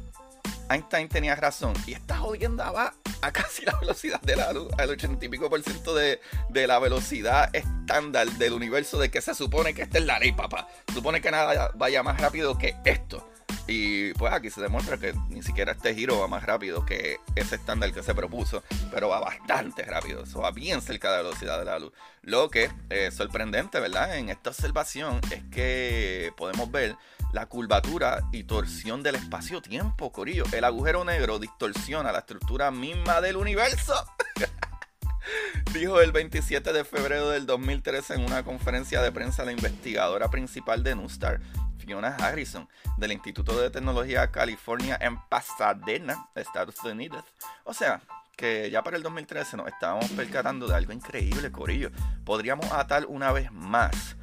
Einstein 0.70 1.10
tenía 1.10 1.36
razón 1.36 1.74
y 1.88 1.94
esta 1.94 2.18
jodienda 2.18 2.72
va 2.72 2.94
a 3.22 3.32
casi 3.32 3.66
la 3.66 3.76
velocidad 3.82 4.22
de 4.22 4.36
la 4.36 4.54
luz, 4.54 4.70
al 4.78 4.92
80 4.92 5.26
y 5.26 5.30
pico 5.30 5.50
por 5.50 5.62
ciento 5.64 5.96
de, 5.96 6.22
de, 6.50 6.68
la 6.68 6.80
velocidad 6.80 7.50
estándar 7.54 8.28
del 8.34 8.54
universo 8.54 9.00
de 9.00 9.10
que 9.10 9.22
se 9.22 9.34
supone 9.34 9.74
que 9.74 9.82
esta 9.82 9.98
es 9.98 10.06
la 10.06 10.20
ley, 10.20 10.32
papá. 10.32 10.68
Supone 10.94 11.20
que 11.22 11.32
nada 11.32 11.72
vaya 11.76 12.04
más 12.04 12.22
rápido 12.22 12.58
que 12.58 12.78
esto. 12.86 13.28
Y 13.72 14.14
pues 14.16 14.34
aquí 14.34 14.50
se 14.50 14.62
demuestra 14.62 14.98
que 14.98 15.14
ni 15.30 15.44
siquiera 15.44 15.74
este 15.74 15.94
giro 15.94 16.20
va 16.20 16.28
más 16.28 16.44
rápido 16.44 16.84
que 16.88 17.20
ese 17.36 17.56
estándar 17.56 17.94
que 17.94 18.02
se 18.02 18.16
propuso, 18.16 18.64
pero 18.92 19.10
va 19.10 19.20
bastante 19.20 19.84
rápido, 19.84 20.24
eso 20.24 20.40
va 20.40 20.50
bien 20.50 20.82
cerca 20.82 21.12
de 21.12 21.18
la 21.18 21.24
velocidad 21.24 21.60
de 21.60 21.66
la 21.66 21.78
luz. 21.78 21.94
Lo 22.24 22.50
que 22.50 22.72
es 22.90 23.14
sorprendente, 23.14 23.80
¿verdad? 23.80 24.18
En 24.18 24.30
esta 24.30 24.50
observación 24.50 25.22
es 25.30 25.44
que 25.52 26.34
podemos 26.36 26.72
ver 26.72 26.96
la 27.32 27.46
curvatura 27.46 28.28
y 28.32 28.44
torsión 28.46 29.04
del 29.04 29.16
espacio-tiempo, 29.16 30.12
Corillo. 30.12 30.46
El 30.52 30.64
agujero 30.64 31.06
negro 31.06 31.38
distorsiona 31.38 32.12
la 32.12 32.20
estructura 32.20 32.72
misma 32.72 33.22
del 33.22 33.38
universo. 33.38 33.94
Dijo 35.74 36.02
el 36.02 36.12
27 36.12 36.74
de 36.74 36.84
febrero 36.84 37.30
del 37.30 37.46
2013 37.46 38.16
en 38.16 38.22
una 38.22 38.44
conferencia 38.44 39.04
de 39.04 39.12
prensa 39.12 39.46
la 39.46 39.52
investigadora 39.52 40.32
principal 40.32 40.82
de 40.82 40.96
NUSTAR, 40.96 41.40
Fiona 41.90 42.16
Harrison, 42.20 42.70
del 42.98 43.14
Instituto 43.14 43.60
de 43.60 43.72
Tecnología 43.72 44.30
California 44.30 44.96
en 45.02 45.20
Pasadena, 45.28 46.30
Estados 46.36 46.76
Unidos. 46.84 47.24
O 47.64 47.74
sea, 47.74 48.00
que 48.38 48.70
ya 48.70 48.84
para 48.84 48.96
el 48.96 49.02
2013 49.02 49.58
nos 49.58 49.66
estábamos 49.66 50.08
percatando 50.12 50.68
de 50.68 50.76
algo 50.76 50.94
increíble, 50.94 51.52
Corillo. 51.52 51.90
Podríamos 52.24 52.72
atar 52.72 53.08
una 53.08 53.32
vez 53.32 53.52
más. 53.52 54.16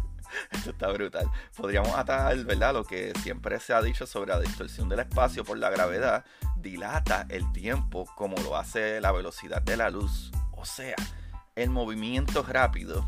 Esto 0.50 0.70
está 0.70 0.88
brutal. 0.88 1.30
Podríamos 1.54 1.94
atar, 1.94 2.34
¿verdad? 2.38 2.72
Lo 2.72 2.84
que 2.84 3.12
siempre 3.22 3.60
se 3.60 3.74
ha 3.74 3.82
dicho 3.82 4.06
sobre 4.06 4.32
la 4.32 4.40
distorsión 4.40 4.88
del 4.88 5.00
espacio 5.00 5.44
por 5.44 5.58
la 5.58 5.68
gravedad 5.68 6.24
dilata 6.56 7.26
el 7.28 7.52
tiempo 7.52 8.06
como 8.16 8.38
lo 8.38 8.56
hace 8.56 8.98
la 9.02 9.12
velocidad 9.12 9.60
de 9.60 9.76
la 9.76 9.90
luz. 9.90 10.32
O 10.52 10.64
sea, 10.64 10.96
el 11.54 11.68
movimiento 11.68 12.42
rápido 12.42 13.06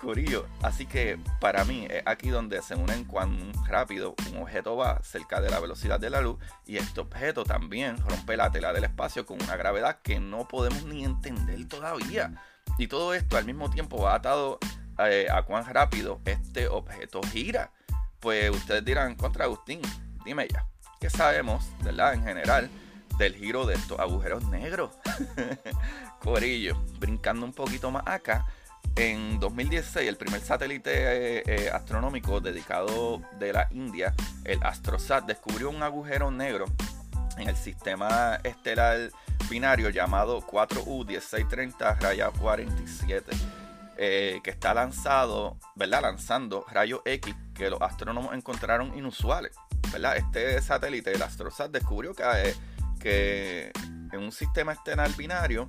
Corillo, 0.00 0.46
así 0.62 0.86
que 0.86 1.18
para 1.40 1.64
mí 1.64 1.86
es 1.90 2.02
aquí 2.06 2.28
donde 2.28 2.62
se 2.62 2.74
unen 2.74 3.04
cuán 3.04 3.52
rápido 3.66 4.14
un 4.30 4.42
objeto 4.42 4.76
va 4.76 5.02
cerca 5.02 5.40
de 5.40 5.50
la 5.50 5.60
velocidad 5.60 5.98
de 5.98 6.10
la 6.10 6.20
luz 6.20 6.38
y 6.66 6.76
este 6.76 7.00
objeto 7.00 7.44
también 7.44 7.96
rompe 7.98 8.36
la 8.36 8.50
tela 8.50 8.72
del 8.72 8.84
espacio 8.84 9.26
con 9.26 9.42
una 9.42 9.56
gravedad 9.56 9.98
que 10.02 10.20
no 10.20 10.46
podemos 10.46 10.84
ni 10.84 11.04
entender 11.04 11.66
todavía. 11.66 12.34
Y 12.78 12.86
todo 12.86 13.14
esto 13.14 13.36
al 13.36 13.44
mismo 13.44 13.70
tiempo 13.70 14.02
va 14.02 14.14
atado 14.14 14.58
eh, 14.98 15.26
a 15.30 15.42
cuán 15.42 15.66
rápido 15.66 16.20
este 16.24 16.68
objeto 16.68 17.20
gira. 17.32 17.72
Pues 18.20 18.50
ustedes 18.50 18.84
dirán, 18.84 19.14
contra 19.14 19.44
Agustín, 19.44 19.80
dime 20.24 20.48
ya, 20.48 20.66
¿qué 21.00 21.08
sabemos, 21.10 21.64
verdad, 21.82 22.14
en 22.14 22.24
general? 22.24 22.70
del 23.18 23.34
giro 23.34 23.66
de 23.66 23.74
estos 23.74 23.98
agujeros 23.98 24.44
negros. 24.44 24.92
Corillo, 26.20 26.80
brincando 26.98 27.44
un 27.44 27.52
poquito 27.52 27.90
más 27.90 28.04
acá, 28.06 28.46
en 28.96 29.38
2016, 29.38 30.08
el 30.08 30.16
primer 30.16 30.40
satélite 30.40 30.90
eh, 30.92 31.42
eh, 31.46 31.70
astronómico 31.72 32.40
dedicado 32.40 33.22
de 33.38 33.52
la 33.52 33.68
India, 33.70 34.12
el 34.44 34.58
AstroSat, 34.62 35.24
descubrió 35.24 35.70
un 35.70 35.82
agujero 35.82 36.30
negro 36.30 36.66
en 37.36 37.48
el 37.48 37.56
sistema 37.56 38.38
estelar 38.44 39.10
binario 39.48 39.88
llamado 39.90 40.40
4U1630-47, 40.42 43.22
eh, 43.96 44.40
que 44.42 44.50
está 44.50 44.74
lanzado, 44.74 45.56
¿verdad? 45.74 46.02
Lanzando 46.02 46.64
rayos 46.70 47.00
X 47.04 47.34
que 47.54 47.70
los 47.70 47.80
astrónomos 47.80 48.34
encontraron 48.34 48.96
inusuales. 48.96 49.56
¿verdad? 49.92 50.16
Este 50.16 50.60
satélite, 50.60 51.12
el 51.12 51.22
AstroSat, 51.22 51.70
descubrió 51.70 52.14
que, 52.14 52.54
que 53.00 53.72
en 54.12 54.20
un 54.20 54.32
sistema 54.32 54.72
estelar 54.72 55.14
binario 55.16 55.68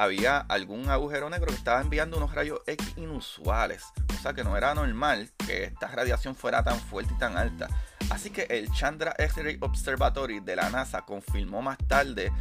había 0.00 0.38
algún 0.38 0.88
agujero 0.88 1.28
negro 1.28 1.48
que 1.48 1.58
estaba 1.58 1.82
enviando 1.82 2.16
unos 2.16 2.34
rayos 2.34 2.60
X 2.66 2.94
inusuales. 2.96 3.84
O 4.18 4.22
sea 4.22 4.32
que 4.32 4.42
no 4.42 4.56
era 4.56 4.74
normal 4.74 5.30
que 5.46 5.64
esta 5.64 5.88
radiación 5.88 6.34
fuera 6.34 6.64
tan 6.64 6.80
fuerte 6.80 7.12
y 7.14 7.18
tan 7.18 7.36
alta. 7.36 7.68
Así 8.08 8.30
que 8.30 8.46
el 8.48 8.72
Chandra 8.72 9.14
X-Ray 9.18 9.58
Observatory 9.60 10.40
de 10.40 10.56
la 10.56 10.70
NASA 10.70 11.02
confirmó 11.02 11.60
más 11.60 11.76
tarde 11.86 12.32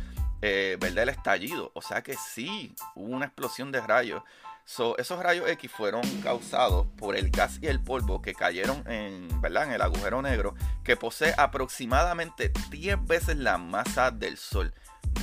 eh, 0.41 0.77
el 0.81 1.09
estallido. 1.09 1.71
O 1.75 1.81
sea 1.81 2.01
que 2.01 2.15
sí, 2.15 2.73
hubo 2.95 3.13
una 3.13 3.25
explosión 3.25 3.73
de 3.73 3.81
rayos. 3.81 4.23
esos 4.97 5.19
rayos 5.21 5.49
X 5.49 5.69
fueron 5.69 6.01
causados 6.23 6.87
por 6.97 7.17
el 7.17 7.29
gas 7.29 7.59
y 7.61 7.67
el 7.67 7.81
polvo 7.81 8.21
que 8.21 8.33
cayeron 8.33 8.89
en, 8.89 9.41
¿verdad? 9.41 9.65
en 9.65 9.73
el 9.73 9.81
agujero 9.81 10.21
negro, 10.21 10.55
que 10.85 10.95
posee 10.95 11.33
aproximadamente 11.37 12.53
10 12.69 13.05
veces 13.05 13.35
la 13.35 13.57
masa 13.57 14.11
del 14.11 14.37
Sol. 14.37 14.73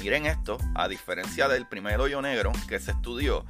Miren 0.00 0.26
esto, 0.26 0.58
a 0.74 0.88
diferencia 0.88 1.48
del 1.48 1.66
primer 1.66 2.00
hoyo 2.00 2.22
negro 2.22 2.52
que 2.68 2.78
se 2.78 2.92
estudió, 2.92 3.44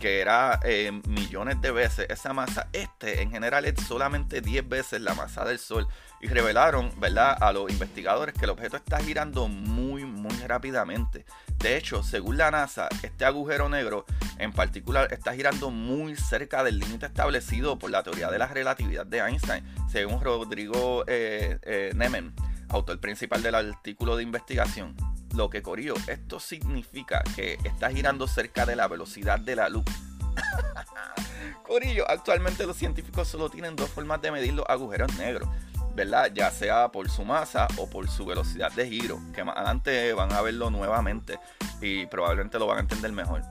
que 0.00 0.20
era 0.20 0.60
eh, 0.62 0.92
millones 1.08 1.60
de 1.60 1.70
veces 1.70 2.06
esa 2.08 2.32
masa, 2.32 2.68
este 2.72 3.22
en 3.22 3.30
general 3.30 3.64
es 3.64 3.74
solamente 3.86 4.40
10 4.40 4.68
veces 4.68 5.00
la 5.00 5.14
masa 5.14 5.44
del 5.44 5.58
Sol. 5.58 5.88
Y 6.20 6.26
revelaron, 6.26 6.90
¿verdad?, 6.98 7.36
a 7.40 7.52
los 7.52 7.70
investigadores 7.70 8.34
que 8.34 8.44
el 8.44 8.50
objeto 8.50 8.76
está 8.76 8.98
girando 8.98 9.46
muy, 9.46 10.04
muy 10.04 10.34
rápidamente. 10.46 11.24
De 11.58 11.76
hecho, 11.76 12.02
según 12.02 12.38
la 12.38 12.50
NASA, 12.50 12.88
este 13.02 13.24
agujero 13.24 13.68
negro 13.68 14.04
en 14.38 14.52
particular 14.52 15.12
está 15.12 15.34
girando 15.34 15.70
muy 15.70 16.16
cerca 16.16 16.64
del 16.64 16.78
límite 16.78 17.06
establecido 17.06 17.78
por 17.78 17.90
la 17.90 18.02
teoría 18.02 18.30
de 18.30 18.38
la 18.38 18.46
relatividad 18.48 19.06
de 19.06 19.18
Einstein, 19.18 19.64
según 19.88 20.20
Rodrigo 20.20 21.04
eh, 21.06 21.58
eh, 21.62 21.92
Nemen, 21.94 22.34
autor 22.68 22.98
principal 22.98 23.42
del 23.42 23.54
artículo 23.54 24.16
de 24.16 24.24
investigación 24.24 24.96
lo 25.38 25.48
que 25.48 25.62
corrió. 25.62 25.94
Esto 26.08 26.40
significa 26.40 27.22
que 27.34 27.58
está 27.64 27.90
girando 27.90 28.26
cerca 28.26 28.66
de 28.66 28.76
la 28.76 28.88
velocidad 28.88 29.38
de 29.38 29.56
la 29.56 29.68
luz. 29.68 29.84
Corillo, 31.62 32.04
actualmente 32.10 32.66
los 32.66 32.76
científicos 32.76 33.28
solo 33.28 33.48
tienen 33.48 33.76
dos 33.76 33.88
formas 33.88 34.20
de 34.20 34.32
medir 34.32 34.52
los 34.52 34.66
agujeros 34.68 35.16
negros, 35.16 35.48
¿verdad? 35.94 36.32
Ya 36.34 36.50
sea 36.50 36.90
por 36.90 37.08
su 37.08 37.24
masa 37.24 37.68
o 37.76 37.88
por 37.88 38.08
su 38.10 38.26
velocidad 38.26 38.72
de 38.72 38.88
giro, 38.88 39.20
que 39.32 39.44
más 39.44 39.56
adelante 39.56 40.12
van 40.12 40.32
a 40.32 40.42
verlo 40.42 40.70
nuevamente 40.70 41.38
y 41.80 42.06
probablemente 42.06 42.58
lo 42.58 42.66
van 42.66 42.78
a 42.78 42.80
entender 42.80 43.12
mejor. 43.12 43.42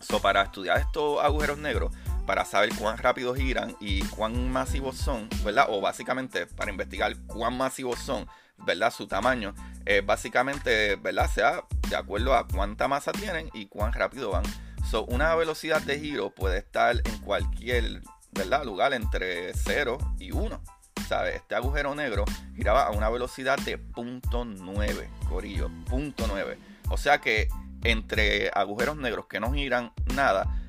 So, 0.00 0.20
para 0.20 0.42
estudiar 0.42 0.78
estos 0.78 1.22
agujeros 1.24 1.58
negros, 1.58 1.92
para 2.24 2.44
saber 2.44 2.70
cuán 2.78 2.98
rápido 2.98 3.34
giran 3.34 3.76
y 3.80 4.02
cuán 4.02 4.50
masivos 4.50 4.96
son, 4.96 5.28
¿verdad? 5.44 5.66
O 5.70 5.80
básicamente 5.80 6.46
para 6.46 6.70
investigar 6.70 7.16
cuán 7.26 7.56
masivos 7.56 7.98
son, 7.98 8.28
¿verdad? 8.58 8.92
Su 8.92 9.06
tamaño, 9.06 9.54
eh, 9.84 10.02
básicamente, 10.04 10.96
¿verdad? 10.96 11.30
Sea 11.30 11.64
de 11.88 11.96
acuerdo 11.96 12.34
a 12.34 12.46
cuánta 12.46 12.88
masa 12.88 13.12
tienen 13.12 13.50
y 13.52 13.66
cuán 13.66 13.92
rápido 13.92 14.30
van. 14.30 14.44
So, 14.90 15.04
una 15.06 15.34
velocidad 15.34 15.82
de 15.82 15.98
giro 15.98 16.30
puede 16.30 16.58
estar 16.58 16.96
en 16.96 17.18
cualquier, 17.18 18.02
¿verdad? 18.32 18.64
Lugar 18.64 18.92
entre 18.92 19.52
0 19.54 19.98
y 20.18 20.32
1. 20.32 20.62
¿Sabes? 21.08 21.36
Este 21.36 21.54
agujero 21.54 21.94
negro 21.94 22.24
giraba 22.56 22.84
a 22.84 22.90
una 22.90 23.08
velocidad 23.08 23.58
de 23.58 23.78
0.9, 23.78 25.08
corillo, 25.28 25.68
0.9. 25.88 26.56
O 26.90 26.96
sea 26.96 27.20
que 27.20 27.48
entre 27.84 28.50
agujeros 28.54 28.96
negros 28.96 29.26
que 29.26 29.38
no 29.38 29.52
giran 29.52 29.92
nada, 30.14 30.65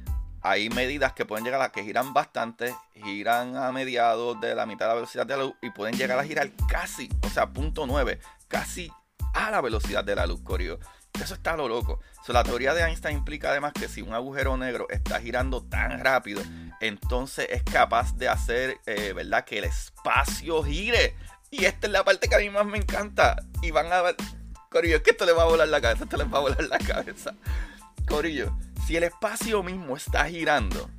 hay 0.49 0.69
medidas 0.69 1.13
que 1.13 1.25
pueden 1.25 1.43
llegar 1.43 1.61
a 1.61 1.71
que 1.71 1.83
giran 1.83 2.13
bastante, 2.13 2.73
giran 2.93 3.57
a 3.57 3.71
mediados 3.71 4.39
de 4.39 4.55
la 4.55 4.65
mitad 4.65 4.85
de 4.85 4.89
la 4.89 4.95
velocidad 4.95 5.25
de 5.25 5.37
la 5.37 5.43
luz 5.43 5.53
y 5.61 5.69
pueden 5.71 5.95
llegar 5.95 6.17
a 6.17 6.23
girar 6.23 6.49
casi, 6.69 7.09
o 7.21 7.29
sea, 7.29 7.47
punto 7.47 7.85
9, 7.85 8.19
casi 8.47 8.91
a 9.33 9.51
la 9.51 9.61
velocidad 9.61 10.03
de 10.03 10.15
la 10.15 10.25
luz, 10.25 10.41
Corio. 10.41 10.79
Eso 11.21 11.33
está 11.33 11.57
lo 11.57 11.67
loco. 11.67 11.99
la 12.27 12.43
teoría 12.43 12.73
de 12.73 12.83
Einstein 12.83 13.17
implica 13.17 13.49
además 13.49 13.73
que 13.73 13.87
si 13.87 14.01
un 14.01 14.13
agujero 14.13 14.55
negro 14.55 14.87
está 14.89 15.19
girando 15.19 15.63
tan 15.63 15.99
rápido, 15.99 16.41
entonces 16.79 17.47
es 17.49 17.63
capaz 17.63 18.15
de 18.15 18.29
hacer, 18.29 18.77
eh, 18.85 19.13
¿verdad? 19.13 19.43
Que 19.43 19.57
el 19.57 19.63
espacio 19.65 20.63
gire. 20.63 21.15
Y 21.49 21.65
esta 21.65 21.87
es 21.87 21.93
la 21.93 22.03
parte 22.03 22.27
que 22.27 22.35
a 22.35 22.39
mí 22.39 22.49
más 22.49 22.65
me 22.65 22.77
encanta. 22.77 23.37
Y 23.61 23.71
van 23.71 23.91
a 23.91 24.01
ver, 24.01 24.15
Corillo, 24.69 24.97
es 24.97 25.01
que 25.01 25.11
esto 25.11 25.25
le 25.25 25.31
va 25.31 25.43
a 25.43 25.47
volar 25.47 25.67
la 25.67 25.81
cabeza, 25.81 26.03
esto 26.03 26.17
le 26.17 26.25
va 26.25 26.37
a 26.37 26.41
volar 26.41 26.63
la 26.63 26.77
cabeza. 26.77 27.33
Corillo, 28.07 28.55
si 28.87 28.95
el 28.95 29.03
espacio 29.03 29.63
mismo 29.63 29.97
está 29.97 30.23
girando, 30.27 30.89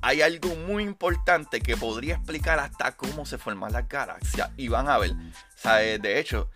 hay 0.00 0.22
algo 0.22 0.48
muy 0.66 0.82
importante 0.82 1.60
que 1.60 1.76
podría 1.76 2.14
explicar 2.14 2.58
hasta 2.58 2.96
cómo 2.96 3.26
se 3.26 3.36
forman 3.36 3.70
las 3.70 3.86
galaxias. 3.86 4.48
Y 4.56 4.68
van 4.68 4.88
a 4.88 4.96
ver, 4.96 5.12
de 6.00 6.18
hecho, 6.18 6.48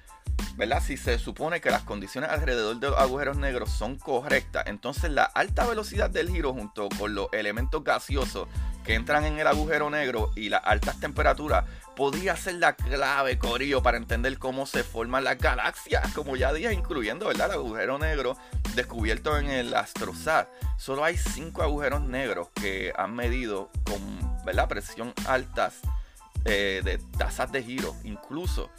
¿verdad? 0.56 0.82
Si 0.82 0.96
se 0.96 1.18
supone 1.18 1.60
que 1.60 1.70
las 1.70 1.82
condiciones 1.82 2.30
alrededor 2.30 2.80
de 2.80 2.88
los 2.88 2.98
agujeros 2.98 3.36
negros 3.36 3.70
son 3.70 3.98
correctas, 3.98 4.64
entonces 4.66 5.10
la 5.10 5.24
alta 5.24 5.66
velocidad 5.66 6.08
del 6.08 6.30
giro 6.30 6.54
junto 6.54 6.88
con 6.98 7.14
los 7.14 7.28
elementos 7.34 7.84
gaseosos 7.84 8.48
que 8.84 8.94
entran 8.94 9.24
en 9.24 9.38
el 9.38 9.46
agujero 9.46 9.90
negro 9.90 10.30
y 10.36 10.48
las 10.48 10.62
altas 10.64 10.98
temperaturas 11.00 11.64
podría 11.94 12.36
ser 12.36 12.54
la 12.54 12.74
clave, 12.74 13.38
Corillo, 13.38 13.82
para 13.82 13.96
entender 13.96 14.38
cómo 14.38 14.66
se 14.66 14.82
forman 14.82 15.24
las 15.24 15.38
galaxias, 15.38 16.12
como 16.14 16.36
ya 16.36 16.52
dije, 16.52 16.72
incluyendo, 16.72 17.26
¿verdad? 17.26 17.46
El 17.46 17.58
agujero 17.58 17.98
negro 17.98 18.36
descubierto 18.74 19.36
en 19.38 19.50
el 19.50 19.74
AstroSat. 19.74 20.48
Solo 20.78 21.04
hay 21.04 21.16
cinco 21.16 21.62
agujeros 21.62 22.02
negros 22.02 22.48
que 22.54 22.92
han 22.96 23.14
medido 23.14 23.70
con, 23.84 24.44
¿verdad? 24.44 24.68
Presión 24.68 25.12
altas 25.26 25.80
eh, 26.44 26.80
de 26.84 26.98
tasas 27.18 27.52
de 27.52 27.62
giro. 27.62 27.94
Incluso 28.04 28.70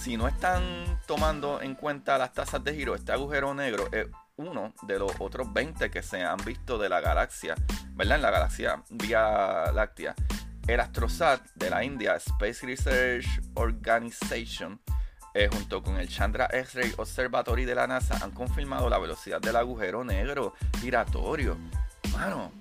si 0.00 0.16
no 0.16 0.28
están 0.28 1.00
tomando 1.06 1.60
en 1.60 1.74
cuenta 1.74 2.16
las 2.18 2.32
tasas 2.32 2.62
de 2.64 2.74
giro, 2.74 2.94
este 2.94 3.12
agujero 3.12 3.52
negro 3.54 3.88
es 3.92 4.06
uno 4.40 4.72
de 4.82 4.98
los 4.98 5.12
otros 5.18 5.52
20 5.52 5.90
que 5.90 6.02
se 6.02 6.22
han 6.22 6.38
visto 6.38 6.78
de 6.78 6.88
la 6.88 7.00
galaxia, 7.00 7.54
¿verdad? 7.92 8.16
En 8.16 8.22
la 8.22 8.30
galaxia 8.30 8.82
Vía 8.90 9.70
Láctea. 9.72 10.14
El 10.66 10.80
AstroSat 10.80 11.42
de 11.54 11.70
la 11.70 11.84
India 11.84 12.16
Space 12.16 12.64
Research 12.64 13.26
Organization, 13.54 14.80
eh, 15.34 15.48
junto 15.52 15.82
con 15.82 15.96
el 15.96 16.08
Chandra 16.08 16.48
X-Ray 16.52 16.94
Observatory 16.96 17.64
de 17.64 17.74
la 17.74 17.86
NASA, 17.86 18.18
han 18.22 18.30
confirmado 18.30 18.88
la 18.88 18.98
velocidad 18.98 19.40
del 19.40 19.56
agujero 19.56 20.04
negro 20.04 20.54
giratorio. 20.80 21.58
Mano, 22.12 22.52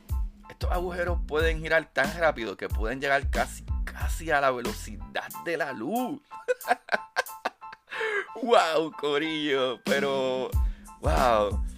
estos 0.50 0.71
agujeros 0.71 1.19
pueden 1.27 1.59
girar 1.59 1.86
tan 1.93 2.12
rápido 2.17 2.57
que 2.57 2.67
pueden 2.67 3.00
llegar 3.00 3.29
casi, 3.29 3.63
casi 3.86 4.31
a 4.31 4.41
la 4.41 4.51
velocidad 4.51 5.29
de 5.45 5.57
la 5.57 5.71
luz. 5.71 6.21
¡Wow, 8.41 8.91
Corillo! 8.93 9.81
Pero, 9.83 10.50
¡wow! 11.01 11.68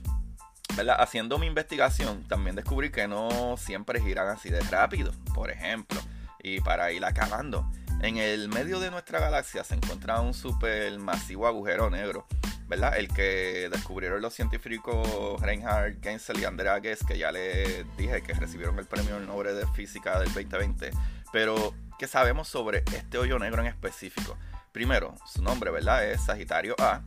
Haciendo 0.97 1.37
mi 1.37 1.47
investigación, 1.47 2.23
también 2.23 2.55
descubrí 2.55 2.91
que 2.91 3.07
no 3.07 3.55
siempre 3.57 4.01
giran 4.01 4.27
así 4.29 4.49
de 4.49 4.61
rápido, 4.61 5.11
por 5.33 5.51
ejemplo. 5.51 5.99
Y 6.41 6.59
para 6.61 6.91
ir 6.91 7.05
acabando, 7.05 7.69
en 8.01 8.17
el 8.17 8.49
medio 8.49 8.79
de 8.79 8.89
nuestra 8.89 9.19
galaxia 9.19 9.63
se 9.63 9.75
encuentra 9.75 10.21
un 10.21 10.33
supermasivo 10.33 11.45
agujero 11.45 11.89
negro, 11.89 12.25
¿verdad? 12.67 12.97
El 12.97 13.09
que 13.09 13.69
descubrieron 13.71 14.21
los 14.21 14.33
científicos 14.33 15.39
Reinhard 15.41 16.01
Genzel 16.01 16.39
y 16.39 16.45
Andrea 16.45 16.79
Ghez, 16.79 17.03
que 17.05 17.17
ya 17.17 17.31
les 17.31 17.85
dije 17.97 18.23
que 18.23 18.33
recibieron 18.33 18.79
el 18.79 18.85
premio 18.85 19.19
Nobel 19.19 19.55
de 19.55 19.67
Física 19.67 20.19
del 20.19 20.33
2020. 20.33 20.91
Pero, 21.31 21.75
¿qué 21.99 22.07
sabemos 22.07 22.47
sobre 22.47 22.83
este 22.95 23.17
hoyo 23.19 23.37
negro 23.37 23.61
en 23.61 23.67
específico? 23.67 24.37
Primero, 24.71 25.15
su 25.31 25.43
nombre, 25.43 25.69
¿verdad? 25.69 26.09
Es 26.09 26.21
Sagitario 26.21 26.75
A 26.79 27.01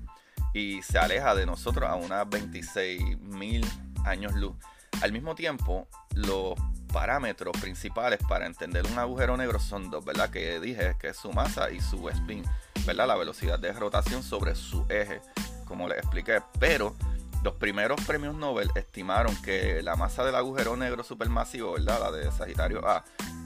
y 0.54 0.80
se 0.82 0.98
aleja 0.98 1.34
de 1.34 1.44
nosotros 1.44 1.90
a 1.90 1.96
unas 1.96 2.26
26.000 2.28 3.66
años 4.06 4.34
luz. 4.34 4.54
Al 5.02 5.12
mismo 5.12 5.34
tiempo, 5.34 5.88
los 6.14 6.54
parámetros 6.92 7.56
principales 7.60 8.20
para 8.28 8.46
entender 8.46 8.86
un 8.86 8.96
agujero 8.98 9.36
negro 9.36 9.58
son 9.58 9.90
dos, 9.90 10.04
¿verdad? 10.04 10.30
Que 10.30 10.60
dije 10.60 10.96
que 11.00 11.08
es 11.08 11.16
su 11.16 11.32
masa 11.32 11.72
y 11.72 11.80
su 11.80 12.08
spin, 12.08 12.44
¿verdad? 12.86 13.08
La 13.08 13.16
velocidad 13.16 13.58
de 13.58 13.72
rotación 13.72 14.22
sobre 14.22 14.54
su 14.54 14.86
eje, 14.88 15.20
como 15.66 15.88
les 15.88 15.98
expliqué. 15.98 16.40
Pero 16.60 16.94
los 17.42 17.54
primeros 17.54 18.00
premios 18.06 18.36
Nobel 18.36 18.70
estimaron 18.76 19.34
que 19.42 19.82
la 19.82 19.96
masa 19.96 20.24
del 20.24 20.36
agujero 20.36 20.76
negro 20.76 21.02
supermasivo, 21.02 21.72
¿verdad? 21.72 21.98
La 22.00 22.12
de 22.12 22.30
Sagitario 22.30 22.86
A, 22.88 23.04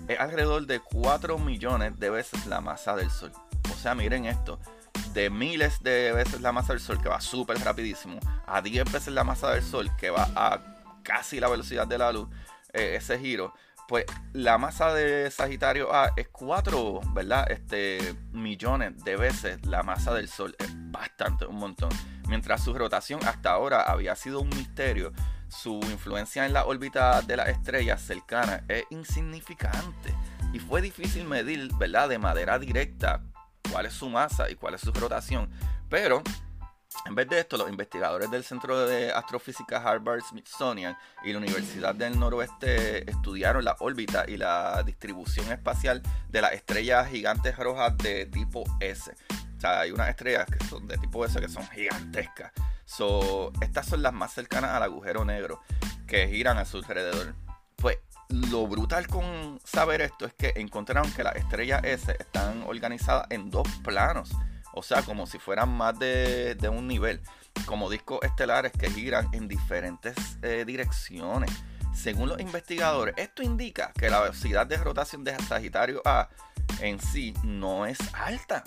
es 0.09 0.21
alrededor 0.21 0.67
de 0.67 0.81
4 0.81 1.39
millones 1.39 1.99
de 1.99 2.11
veces 2.11 2.45
la 2.47 2.61
masa 2.61 2.95
del 2.97 3.11
Sol. 3.11 3.33
O 3.73 3.77
sea, 3.77 3.95
miren 3.95 4.27
esto 4.27 4.59
de 5.13 5.31
miles 5.31 5.83
de 5.83 6.13
veces 6.13 6.41
la 6.41 6.53
masa 6.53 6.73
del 6.73 6.81
Sol, 6.81 7.01
que 7.01 7.09
va 7.09 7.21
súper 7.21 7.59
rapidísimo, 7.61 8.19
a 8.47 8.61
10 8.61 8.93
veces 8.93 9.15
la 9.15 9.25
masa 9.25 9.51
del 9.51 9.63
Sol, 9.63 9.91
que 9.97 10.11
va 10.11 10.29
a 10.35 10.61
casi 11.03 11.41
la 11.41 11.49
velocidad 11.49 11.87
de 11.87 11.99
la 11.99 12.13
luz, 12.13 12.29
eh, 12.73 12.97
ese 12.97 13.19
giro, 13.19 13.55
pues 13.89 14.05
la 14.35 14.59
masa 14.59 14.93
de 14.93 15.31
Sagitario 15.31 15.95
A 15.95 16.13
es 16.15 16.29
4, 16.29 17.01
¿verdad? 17.15 17.51
Este, 17.51 18.15
millones 18.33 19.03
de 19.03 19.17
veces 19.17 19.65
la 19.65 19.83
masa 19.83 20.13
del 20.13 20.29
Sol. 20.29 20.55
Es 20.59 20.71
bastante, 20.91 21.47
un 21.47 21.57
montón. 21.57 21.89
Mientras 22.29 22.63
su 22.63 22.75
rotación 22.75 23.21
hasta 23.27 23.51
ahora 23.51 23.83
había 23.83 24.15
sido 24.15 24.41
un 24.41 24.51
misterio, 24.51 25.15
su 25.49 25.81
influencia 25.91 26.45
en 26.45 26.53
la 26.53 26.67
órbita 26.67 27.23
de 27.23 27.39
las 27.39 27.49
estrellas 27.49 28.03
cercanas 28.03 28.61
es 28.69 28.85
insignificante. 28.91 30.15
Y 30.53 30.59
fue 30.59 30.83
difícil 30.83 31.25
medir, 31.25 31.71
¿verdad? 31.77 32.11
De 32.11 32.19
manera 32.19 32.59
directa 32.59 33.23
cuál 33.71 33.87
es 33.87 33.95
su 33.95 34.09
masa 34.09 34.51
y 34.51 34.55
cuál 34.55 34.75
es 34.75 34.81
su 34.81 34.93
rotación. 34.93 35.51
Pero 35.89 36.23
en 37.07 37.15
vez 37.15 37.29
de 37.29 37.41
esto, 37.41 37.57
los 37.57 37.69
investigadores 37.69 38.31
del 38.31 38.45
Centro 38.45 38.87
de 38.87 39.13
Astrofísica 39.13 39.83
Harvard 39.83 40.21
Smithsonian 40.23 40.97
y 41.25 41.33
la 41.33 41.39
Universidad 41.39 41.95
del 41.95 42.19
Noroeste 42.19 43.09
estudiaron 43.09 43.65
la 43.65 43.77
órbita 43.81 44.25
y 44.27 44.37
la 44.37 44.83
distribución 44.85 45.51
espacial 45.53 46.03
de 46.29 46.43
las 46.43 46.53
estrellas 46.53 47.09
gigantes 47.09 47.57
rojas 47.57 47.97
de 47.99 48.27
tipo 48.27 48.65
S. 48.81 49.15
O 49.57 49.61
sea, 49.61 49.81
hay 49.81 49.91
unas 49.91 50.09
estrellas 50.09 50.47
que 50.47 50.65
son 50.67 50.87
de 50.87 50.97
tipo 50.99 51.25
S 51.25 51.39
que 51.41 51.49
son 51.49 51.67
gigantescas. 51.69 52.53
So, 52.85 53.53
estas 53.61 53.87
son 53.87 54.03
las 54.03 54.13
más 54.13 54.33
cercanas 54.33 54.71
al 54.71 54.83
agujero 54.83 55.25
negro 55.25 55.61
que 56.07 56.27
giran 56.29 56.59
a 56.59 56.65
su 56.65 56.79
alrededor. 56.79 57.35
Lo 58.29 58.67
brutal 58.67 59.07
con 59.07 59.59
saber 59.65 60.03
esto 60.03 60.27
es 60.27 60.35
que 60.35 60.53
encontraron 60.57 61.11
que 61.13 61.25
las 61.25 61.37
estrellas 61.37 61.83
S 61.85 62.15
están 62.19 62.63
organizadas 62.67 63.27
en 63.31 63.51
dos 63.51 63.67
planos. 63.83 64.31
O 64.75 64.83
sea, 64.83 65.03
como 65.03 65.27
si 65.27 65.39
fueran 65.39 65.71
más 65.71 65.99
de, 65.99 66.57
un 66.71 66.87
nivel. 66.87 67.23
Como 67.65 67.89
discos 67.91 68.21
estelares 68.23 68.73
que 68.73 68.91
giran 68.91 69.29
en 69.33 69.49
diferentes 69.49 70.15
eh, 70.43 70.65
direcciones. 70.67 71.51
Según 71.95 72.29
los 72.29 72.41
investigadores, 72.41 73.15
esto 73.17 73.43
indica 73.43 73.93
que 73.99 74.11
la 74.11 74.21
velocidad 74.21 74.67
de 74.67 74.77
rotación 74.77 75.25
de 75.25 75.35
Sagitario 75.49 76.03
A 76.05 76.29
en 76.81 77.01
sí 77.01 77.35
no 77.43 77.87
es 77.87 77.99
alta. 78.13 78.63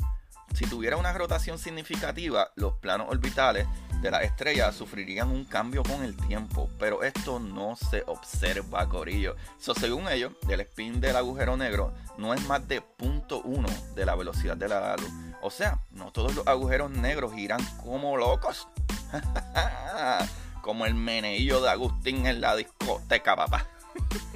Si 0.54 0.66
tuviera 0.66 0.98
una 0.98 1.14
rotación 1.14 1.58
significativa, 1.58 2.52
los 2.56 2.74
planos 2.74 3.08
orbitales 3.10 3.68
de 4.02 4.12
las 4.12 4.24
estrellas 4.24 4.76
sufrirían 4.76 5.30
un 5.30 5.46
cambio 5.46 5.84
con 5.84 6.04
el 6.04 6.18
tiempo, 6.18 6.70
pero 6.80 7.04
esto 7.04 7.40
no 7.40 7.76
se 7.76 8.04
observa, 8.08 8.90
Corillo. 8.90 9.36
según 9.60 10.10
ellos, 10.10 10.34
el 10.50 10.62
spin 10.62 11.00
del 11.00 11.16
agujero 11.16 11.56
negro 11.56 11.94
no 12.18 12.34
es 12.34 12.46
más 12.48 12.68
de 12.68 12.82
0.1 12.98 13.94
de 13.94 14.06
la 14.06 14.16
velocidad 14.16 14.58
de 14.58 14.68
la 14.68 14.96
luz. 14.96 15.12
O 15.42 15.52
sea, 15.52 15.80
no 15.92 16.12
todos 16.12 16.36
los 16.36 16.48
agujeros 16.48 16.90
negros 16.92 17.34
giran 17.34 17.62
como 17.84 18.18
locos. 18.18 18.68
como 20.62 20.86
el 20.86 20.96
meneillo 20.96 21.62
de 21.62 21.70
Agustín 21.70 22.26
en 22.26 22.42
la 22.42 22.56
discoteca, 22.56 23.36
papá. 23.36 23.66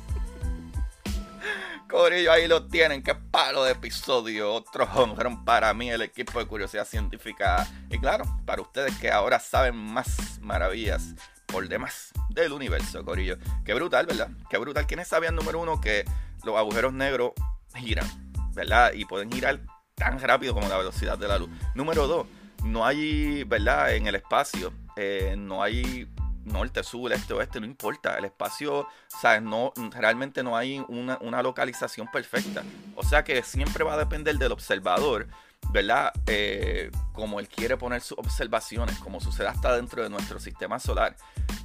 Corillo, 1.95 2.29
ahí 2.29 2.45
lo 2.45 2.67
tienen. 2.67 3.01
Qué 3.01 3.15
palo 3.15 3.63
de 3.63 3.71
episodio. 3.71 4.53
Otro 4.53 4.85
fueron 4.85 5.45
para 5.45 5.73
mí, 5.73 5.89
el 5.89 6.01
equipo 6.01 6.39
de 6.39 6.45
Curiosidad 6.45 6.85
Científica. 6.85 7.65
Y 7.89 7.97
claro, 7.99 8.25
para 8.45 8.61
ustedes 8.61 8.97
que 8.97 9.09
ahora 9.09 9.39
saben 9.39 9.77
más 9.77 10.41
maravillas 10.41 11.15
por 11.45 11.65
demás 11.69 12.11
del 12.31 12.51
universo, 12.51 13.05
Corillo. 13.05 13.37
Qué 13.63 13.73
brutal, 13.73 14.07
¿verdad? 14.07 14.29
Qué 14.49 14.57
brutal. 14.57 14.85
¿Quiénes 14.85 15.07
sabían, 15.07 15.35
número 15.35 15.61
uno, 15.61 15.79
que 15.79 16.03
los 16.43 16.57
agujeros 16.57 16.91
negros 16.91 17.31
giran, 17.73 18.05
¿verdad? 18.53 18.91
Y 18.91 19.05
pueden 19.05 19.31
girar 19.31 19.61
tan 19.95 20.19
rápido 20.19 20.53
como 20.53 20.67
la 20.67 20.77
velocidad 20.77 21.17
de 21.17 21.29
la 21.29 21.39
luz. 21.39 21.49
Número 21.75 22.07
dos, 22.07 22.27
no 22.65 22.85
hay, 22.85 23.45
¿verdad? 23.45 23.95
En 23.95 24.07
el 24.07 24.15
espacio, 24.15 24.73
eh, 24.97 25.35
no 25.37 25.63
hay 25.63 26.09
norte, 26.45 26.83
sur, 26.83 27.11
este, 27.11 27.33
oeste, 27.33 27.59
no 27.59 27.65
importa. 27.65 28.17
El 28.17 28.25
espacio, 28.25 28.87
¿sabes? 29.07 29.41
No, 29.41 29.73
realmente 29.91 30.43
no 30.43 30.55
hay 30.55 30.83
una, 30.87 31.41
localización 31.41 32.07
perfecta. 32.11 32.63
O 32.95 33.03
sea 33.03 33.23
que 33.23 33.43
siempre 33.43 33.83
va 33.83 33.93
a 33.93 33.97
depender 33.97 34.37
del 34.37 34.51
observador, 34.51 35.27
¿verdad? 35.71 36.11
Eh, 36.27 36.91
como 37.13 37.39
él 37.39 37.47
quiere 37.47 37.77
poner 37.77 38.01
sus 38.01 38.17
observaciones, 38.17 38.97
como 38.99 39.19
sucede 39.19 39.47
hasta 39.47 39.75
dentro 39.75 40.03
de 40.03 40.09
nuestro 40.09 40.39
sistema 40.39 40.79
solar. 40.79 41.15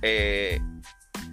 Eh, 0.02 0.60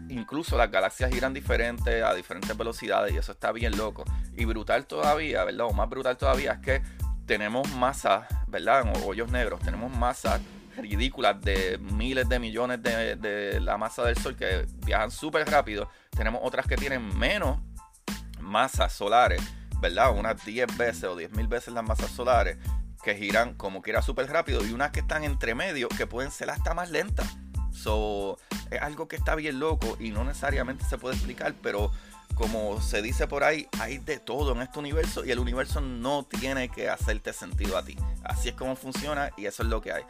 incluso 0.09 0.57
las 0.57 0.71
galaxias 0.71 1.11
giran 1.11 1.33
diferente 1.33 2.03
a 2.03 2.13
diferentes 2.13 2.55
velocidades 2.55 3.13
y 3.13 3.17
eso 3.17 3.31
está 3.31 3.51
bien 3.51 3.77
loco. 3.77 4.05
Y 4.35 4.45
brutal 4.45 4.85
todavía, 4.85 5.43
¿verdad? 5.43 5.67
O 5.67 5.73
más 5.73 5.89
brutal 5.89 6.17
todavía 6.17 6.53
es 6.53 6.59
que 6.59 6.81
tenemos 7.25 7.69
masas, 7.73 8.25
¿verdad? 8.47 8.87
En 8.87 9.03
hoyos 9.03 9.29
negros, 9.31 9.59
tenemos 9.61 9.95
masas 9.95 10.41
ridículas 10.77 11.41
de 11.41 11.77
miles 11.79 12.29
de 12.29 12.39
millones 12.39 12.81
de, 12.81 13.15
de 13.15 13.59
la 13.59 13.77
masa 13.77 14.03
del 14.03 14.17
Sol 14.17 14.35
que 14.35 14.65
viajan 14.85 15.11
súper 15.11 15.49
rápido. 15.49 15.89
Tenemos 16.11 16.41
otras 16.43 16.67
que 16.67 16.75
tienen 16.75 17.17
menos 17.17 17.59
masas 18.39 18.93
solares, 18.93 19.41
¿verdad? 19.81 20.15
Unas 20.15 20.43
10 20.45 20.77
veces 20.77 21.03
o 21.05 21.15
10 21.15 21.31
mil 21.31 21.47
veces 21.47 21.73
las 21.73 21.83
masas 21.83 22.11
solares 22.11 22.57
que 23.03 23.15
giran 23.15 23.53
como 23.53 23.81
quiera 23.81 24.01
súper 24.01 24.27
rápido 24.27 24.65
y 24.65 24.71
unas 24.71 24.91
que 24.91 24.99
están 25.01 25.23
entre 25.23 25.55
medio 25.55 25.87
que 25.89 26.07
pueden 26.07 26.31
ser 26.31 26.49
hasta 26.49 26.73
más 26.73 26.89
lentas. 26.89 27.37
So, 27.71 28.37
es 28.71 28.81
algo 28.81 29.07
que 29.07 29.15
está 29.15 29.35
bien 29.35 29.59
loco 29.59 29.97
y 29.99 30.11
no 30.11 30.23
necesariamente 30.23 30.83
se 30.85 30.97
puede 30.97 31.15
explicar, 31.15 31.53
pero 31.61 31.91
como 32.33 32.81
se 32.81 33.01
dice 33.01 33.27
por 33.27 33.43
ahí, 33.43 33.67
hay 33.79 33.97
de 33.99 34.19
todo 34.19 34.53
en 34.53 34.61
este 34.61 34.79
universo 34.79 35.25
y 35.25 35.31
el 35.31 35.39
universo 35.39 35.81
no 35.81 36.23
tiene 36.23 36.69
que 36.69 36.89
hacerte 36.89 37.33
sentido 37.33 37.77
a 37.77 37.83
ti. 37.83 37.95
Así 38.23 38.49
es 38.49 38.55
como 38.55 38.75
funciona 38.75 39.31
y 39.37 39.45
eso 39.45 39.63
es 39.63 39.69
lo 39.69 39.81
que 39.81 39.91
hay. 39.91 40.03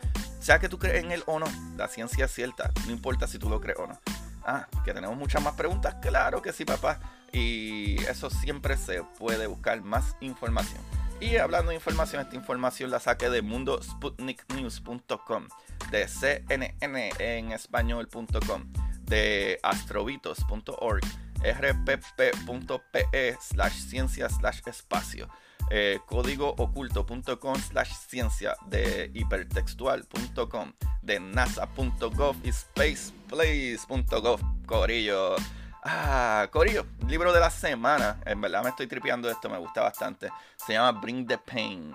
Sea 0.47 0.59
que 0.59 0.69
tú 0.69 0.79
crees 0.79 1.03
en 1.03 1.11
él 1.11 1.23
o 1.25 1.39
no, 1.39 1.45
la 1.75 1.89
ciencia 1.89 2.23
es 2.23 2.31
cierta, 2.31 2.71
no 2.85 2.93
importa 2.93 3.27
si 3.27 3.37
tú 3.37 3.49
lo 3.49 3.59
crees 3.59 3.79
o 3.79 3.87
no. 3.87 3.99
Ah, 4.45 4.65
que 4.85 4.93
tenemos 4.93 5.17
muchas 5.17 5.43
más 5.43 5.55
preguntas, 5.55 5.95
claro 6.01 6.41
que 6.41 6.53
sí, 6.53 6.63
papá. 6.63 7.01
Y 7.33 8.01
eso 8.03 8.29
siempre 8.29 8.77
se 8.77 9.03
puede 9.03 9.45
buscar 9.47 9.81
más 9.81 10.15
información. 10.21 10.81
Y 11.19 11.35
hablando 11.35 11.71
de 11.71 11.75
información, 11.75 12.21
esta 12.21 12.37
información 12.37 12.91
la 12.91 13.01
saqué 13.01 13.29
de 13.29 13.41
mundosputniknews.com, 13.41 15.49
de 15.91 16.07
CNN 16.07 17.13
en 17.19 17.51
español.com, 17.51 18.71
de 19.01 19.59
astrovitos.org, 19.63 21.03
rpp.pe 21.43 23.37
slash 23.41 23.73
ciencia 23.73 24.29
slash 24.29 24.61
espacio, 24.65 25.27
eh, 25.69 25.99
códigooculto.com 26.05 27.55
slash 27.55 27.91
ciencia, 28.07 28.55
de 28.67 29.11
hipertextual.com, 29.13 30.73
de 31.01 31.19
nasa.gov 31.19 32.35
y 32.43 32.49
spaceplace.gov, 32.49 34.41
corillo. 34.65 35.35
Ah, 35.89 36.49
Corillo, 36.51 36.85
libro 37.07 37.31
de 37.31 37.39
la 37.39 37.49
semana. 37.49 38.19
En 38.25 38.41
verdad 38.41 38.61
me 38.61 38.71
estoy 38.71 38.87
tripeando 38.87 39.29
esto, 39.29 39.49
me 39.49 39.57
gusta 39.57 39.81
bastante. 39.81 40.29
Se 40.57 40.73
llama 40.73 40.99
Bring 40.99 41.25
the 41.25 41.37
Pain 41.37 41.93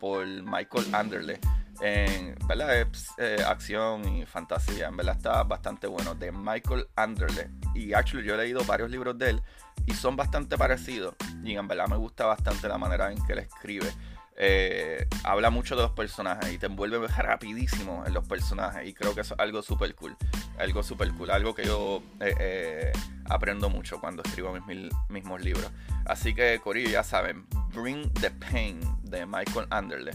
por 0.00 0.26
Michael 0.26 0.94
Anderle. 0.94 1.40
En 1.80 2.34
verdad 2.46 2.80
es 2.80 3.08
eh, 3.18 3.44
acción 3.46 4.08
y 4.08 4.24
fantasía. 4.24 4.88
En 4.88 4.96
verdad 4.96 5.16
está 5.16 5.42
bastante 5.42 5.86
bueno. 5.86 6.14
De 6.14 6.32
Michael 6.32 6.86
Anderle. 6.96 7.50
Y 7.74 7.92
actually 7.92 8.26
yo 8.26 8.34
he 8.34 8.38
leído 8.38 8.64
varios 8.64 8.90
libros 8.90 9.18
de 9.18 9.30
él 9.30 9.42
y 9.86 9.94
son 9.94 10.16
bastante 10.16 10.56
parecidos. 10.56 11.14
Y 11.42 11.56
en 11.56 11.68
verdad 11.68 11.88
me 11.88 11.96
gusta 11.96 12.26
bastante 12.26 12.68
la 12.68 12.78
manera 12.78 13.12
en 13.12 13.24
que 13.24 13.32
él 13.32 13.40
escribe. 13.40 13.90
Eh, 14.36 15.06
habla 15.22 15.50
mucho 15.50 15.76
de 15.76 15.82
los 15.82 15.92
personajes 15.92 16.52
y 16.52 16.58
te 16.58 16.66
envuelve 16.66 17.06
rapidísimo 17.06 18.02
en 18.04 18.12
los 18.14 18.26
personajes 18.26 18.88
y 18.88 18.92
creo 18.92 19.14
que 19.14 19.20
es 19.20 19.32
algo 19.38 19.62
súper 19.62 19.94
cool 19.94 20.16
algo 20.58 20.82
súper 20.82 21.12
cool 21.12 21.30
algo 21.30 21.54
que 21.54 21.64
yo 21.64 22.02
eh, 22.18 22.34
eh, 22.40 22.92
aprendo 23.26 23.70
mucho 23.70 24.00
cuando 24.00 24.24
escribo 24.24 24.52
mis 24.52 24.90
mismos 25.08 25.40
libros 25.40 25.70
así 26.04 26.34
que 26.34 26.58
Corillo 26.58 26.90
ya 26.90 27.04
saben 27.04 27.46
Bring 27.72 28.12
the 28.14 28.32
Pain 28.32 28.80
de 29.04 29.24
Michael 29.24 29.68
Anderle 29.70 30.10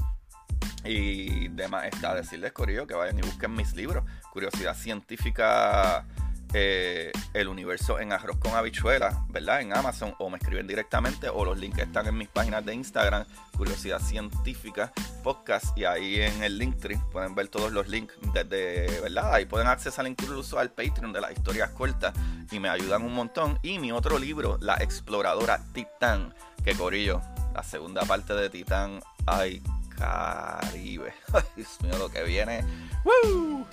y 0.83 1.47
demás 1.47 1.85
está 1.85 2.13
decirles 2.13 2.51
Corillo 2.51 2.85
que 2.85 2.95
vayan 2.95 3.19
y 3.19 3.21
busquen 3.21 3.53
mis 3.53 3.73
libros 3.73 4.03
curiosidad 4.33 4.75
científica 4.75 6.05
eh, 6.53 7.11
el 7.33 7.47
universo 7.47 7.99
en 7.99 8.11
arroz 8.11 8.37
con 8.37 8.53
habichuelas, 8.53 9.15
¿verdad? 9.29 9.61
En 9.61 9.75
Amazon 9.75 10.15
o 10.17 10.29
me 10.29 10.37
escriben 10.37 10.67
directamente 10.67 11.29
o 11.29 11.45
los 11.45 11.57
links 11.57 11.79
están 11.79 12.07
en 12.07 12.17
mis 12.17 12.27
páginas 12.27 12.65
de 12.65 12.73
Instagram, 12.73 13.25
Curiosidad 13.55 13.99
Científica 13.99 14.91
Podcast 15.23 15.77
y 15.77 15.85
ahí 15.85 16.21
en 16.21 16.43
el 16.43 16.57
Linktree 16.57 16.97
pueden 17.11 17.35
ver 17.35 17.49
todos 17.49 17.71
los 17.71 17.87
links 17.87 18.13
desde, 18.33 19.01
¿verdad? 19.01 19.33
Ahí 19.33 19.45
pueden 19.45 19.67
accesar 19.67 20.07
incluso 20.07 20.57
al 20.57 20.71
Patreon 20.71 21.13
de 21.13 21.21
las 21.21 21.31
historias 21.31 21.69
cortas 21.71 22.13
y 22.51 22.59
me 22.59 22.69
ayudan 22.69 23.03
un 23.03 23.13
montón. 23.13 23.59
Y 23.61 23.79
mi 23.79 23.91
otro 23.91 24.17
libro, 24.17 24.57
La 24.61 24.75
Exploradora 24.75 25.61
Titán, 25.73 26.33
que 26.63 26.73
corillo, 26.73 27.21
la 27.53 27.63
segunda 27.63 28.01
parte 28.05 28.33
de 28.33 28.49
Titán, 28.49 29.01
ay, 29.25 29.61
Caribe. 29.99 31.13
Dios 31.55 31.77
mío, 31.81 31.97
lo 31.99 32.09
que 32.09 32.23
viene. 32.23 32.63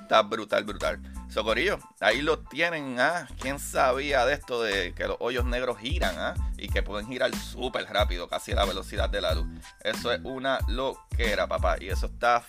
Está 0.01 0.23
brutal, 0.23 0.65
brutal. 0.65 1.01
Socorillo, 1.31 1.79
ahí 2.01 2.21
lo 2.21 2.41
tienen, 2.41 2.99
¿ah? 2.99 3.29
¿Quién 3.41 3.61
sabía 3.61 4.27
de 4.27 4.35
esto 4.35 4.63
de 4.63 4.93
que 4.95 5.07
los 5.07 5.17
hoyos 5.21 5.45
negros 5.45 5.79
giran, 5.79 6.19
¿ah? 6.19 6.35
Y 6.59 6.69
que 6.69 6.83
pueden 6.83 7.07
girar 7.07 7.35
súper 7.37 7.85
rápido, 7.87 8.29
casi 8.29 8.53
a 8.53 8.57
la 8.57 8.65
velocidad 8.65 9.09
de 9.09 9.21
la 9.21 9.35
luz. 9.35 9.47
Eso 9.85 10.13
es 10.13 10.21
una 10.25 10.59
loquera, 10.67 11.47
papá. 11.47 11.77
Y 11.81 11.89
eso 11.89 12.07
está, 12.07 12.45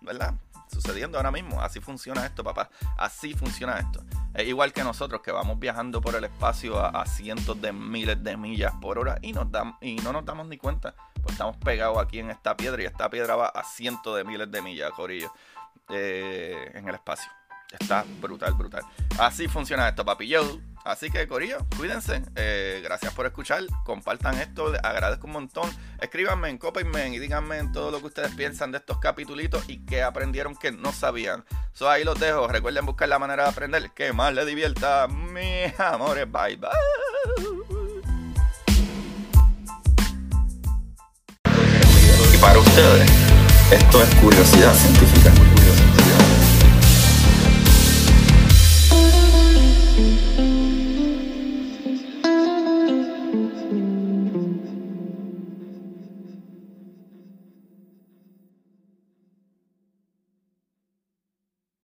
¿verdad? 0.00 0.34
Sucediendo 0.76 1.16
ahora 1.16 1.30
mismo. 1.30 1.62
Así 1.62 1.80
funciona 1.80 2.26
esto, 2.26 2.44
papá. 2.44 2.68
Así 2.98 3.32
funciona 3.32 3.78
esto. 3.78 4.04
Es 4.34 4.46
igual 4.46 4.74
que 4.74 4.84
nosotros 4.84 5.22
que 5.22 5.32
vamos 5.32 5.58
viajando 5.58 6.02
por 6.02 6.14
el 6.14 6.24
espacio 6.24 6.78
a, 6.78 7.06
cientos 7.06 7.58
de 7.62 7.72
miles 7.72 8.22
de 8.22 8.36
millas 8.36 8.74
por 8.82 8.98
hora 8.98 9.18
y, 9.22 9.32
no 9.32 9.46
nos 10.12 10.24
damos 10.26 10.46
ni 10.48 10.58
cuenta. 10.58 10.94
Pues 11.22 11.32
estamos 11.32 11.56
pegados 11.56 11.96
aquí 11.96 12.18
en 12.18 12.30
esta 12.30 12.54
piedra 12.58 12.82
y 12.82 12.84
esta 12.84 13.08
piedra 13.08 13.36
va 13.36 13.46
a 13.46 13.64
cientos 13.64 14.14
de 14.18 14.24
miles 14.24 14.50
de 14.50 14.60
millas, 14.60 14.92
Corillo, 14.92 15.32
eh, 15.88 16.72
en 16.74 16.86
el 16.86 16.94
espacio. 16.94 17.32
Está 17.72 18.04
brutal, 18.20 18.52
brutal. 18.52 18.82
Así 19.18 19.48
funciona 19.48 19.88
esto, 19.88 20.04
papi. 20.04 20.28
Yo. 20.28 20.42
Así 20.86 21.10
que, 21.10 21.26
Corillo, 21.26 21.58
cuídense. 21.76 22.22
Eh, 22.36 22.80
gracias 22.84 23.12
por 23.12 23.26
escuchar. 23.26 23.64
Compartan 23.84 24.38
esto. 24.38 24.70
Les 24.70 24.82
agradezco 24.84 25.26
un 25.26 25.32
montón. 25.32 25.68
Escríbanme 26.00 26.48
en 26.48 26.58
Copenmen 26.58 27.12
y 27.12 27.18
díganme 27.18 27.60
todo 27.72 27.90
lo 27.90 27.98
que 27.98 28.06
ustedes 28.06 28.32
piensan 28.36 28.70
de 28.70 28.78
estos 28.78 28.98
capitulitos 29.00 29.64
y 29.68 29.84
que 29.84 30.04
aprendieron 30.04 30.54
que 30.54 30.70
no 30.70 30.92
sabían. 30.92 31.44
So, 31.72 31.90
ahí 31.90 32.04
los 32.04 32.20
dejo. 32.20 32.46
Recuerden 32.46 32.86
buscar 32.86 33.08
la 33.08 33.18
manera 33.18 33.42
de 33.42 33.48
aprender 33.48 33.90
que 33.96 34.12
más 34.12 34.32
les 34.32 34.46
divierta. 34.46 35.08
Mis 35.08 35.78
amores. 35.80 36.30
Bye, 36.30 36.56
bye. 36.56 36.70
Y 42.32 42.38
para 42.38 42.60
ustedes, 42.60 43.10
esto 43.72 44.02
es 44.02 44.14
curiosidad 44.14 44.72
científica. 44.72 45.32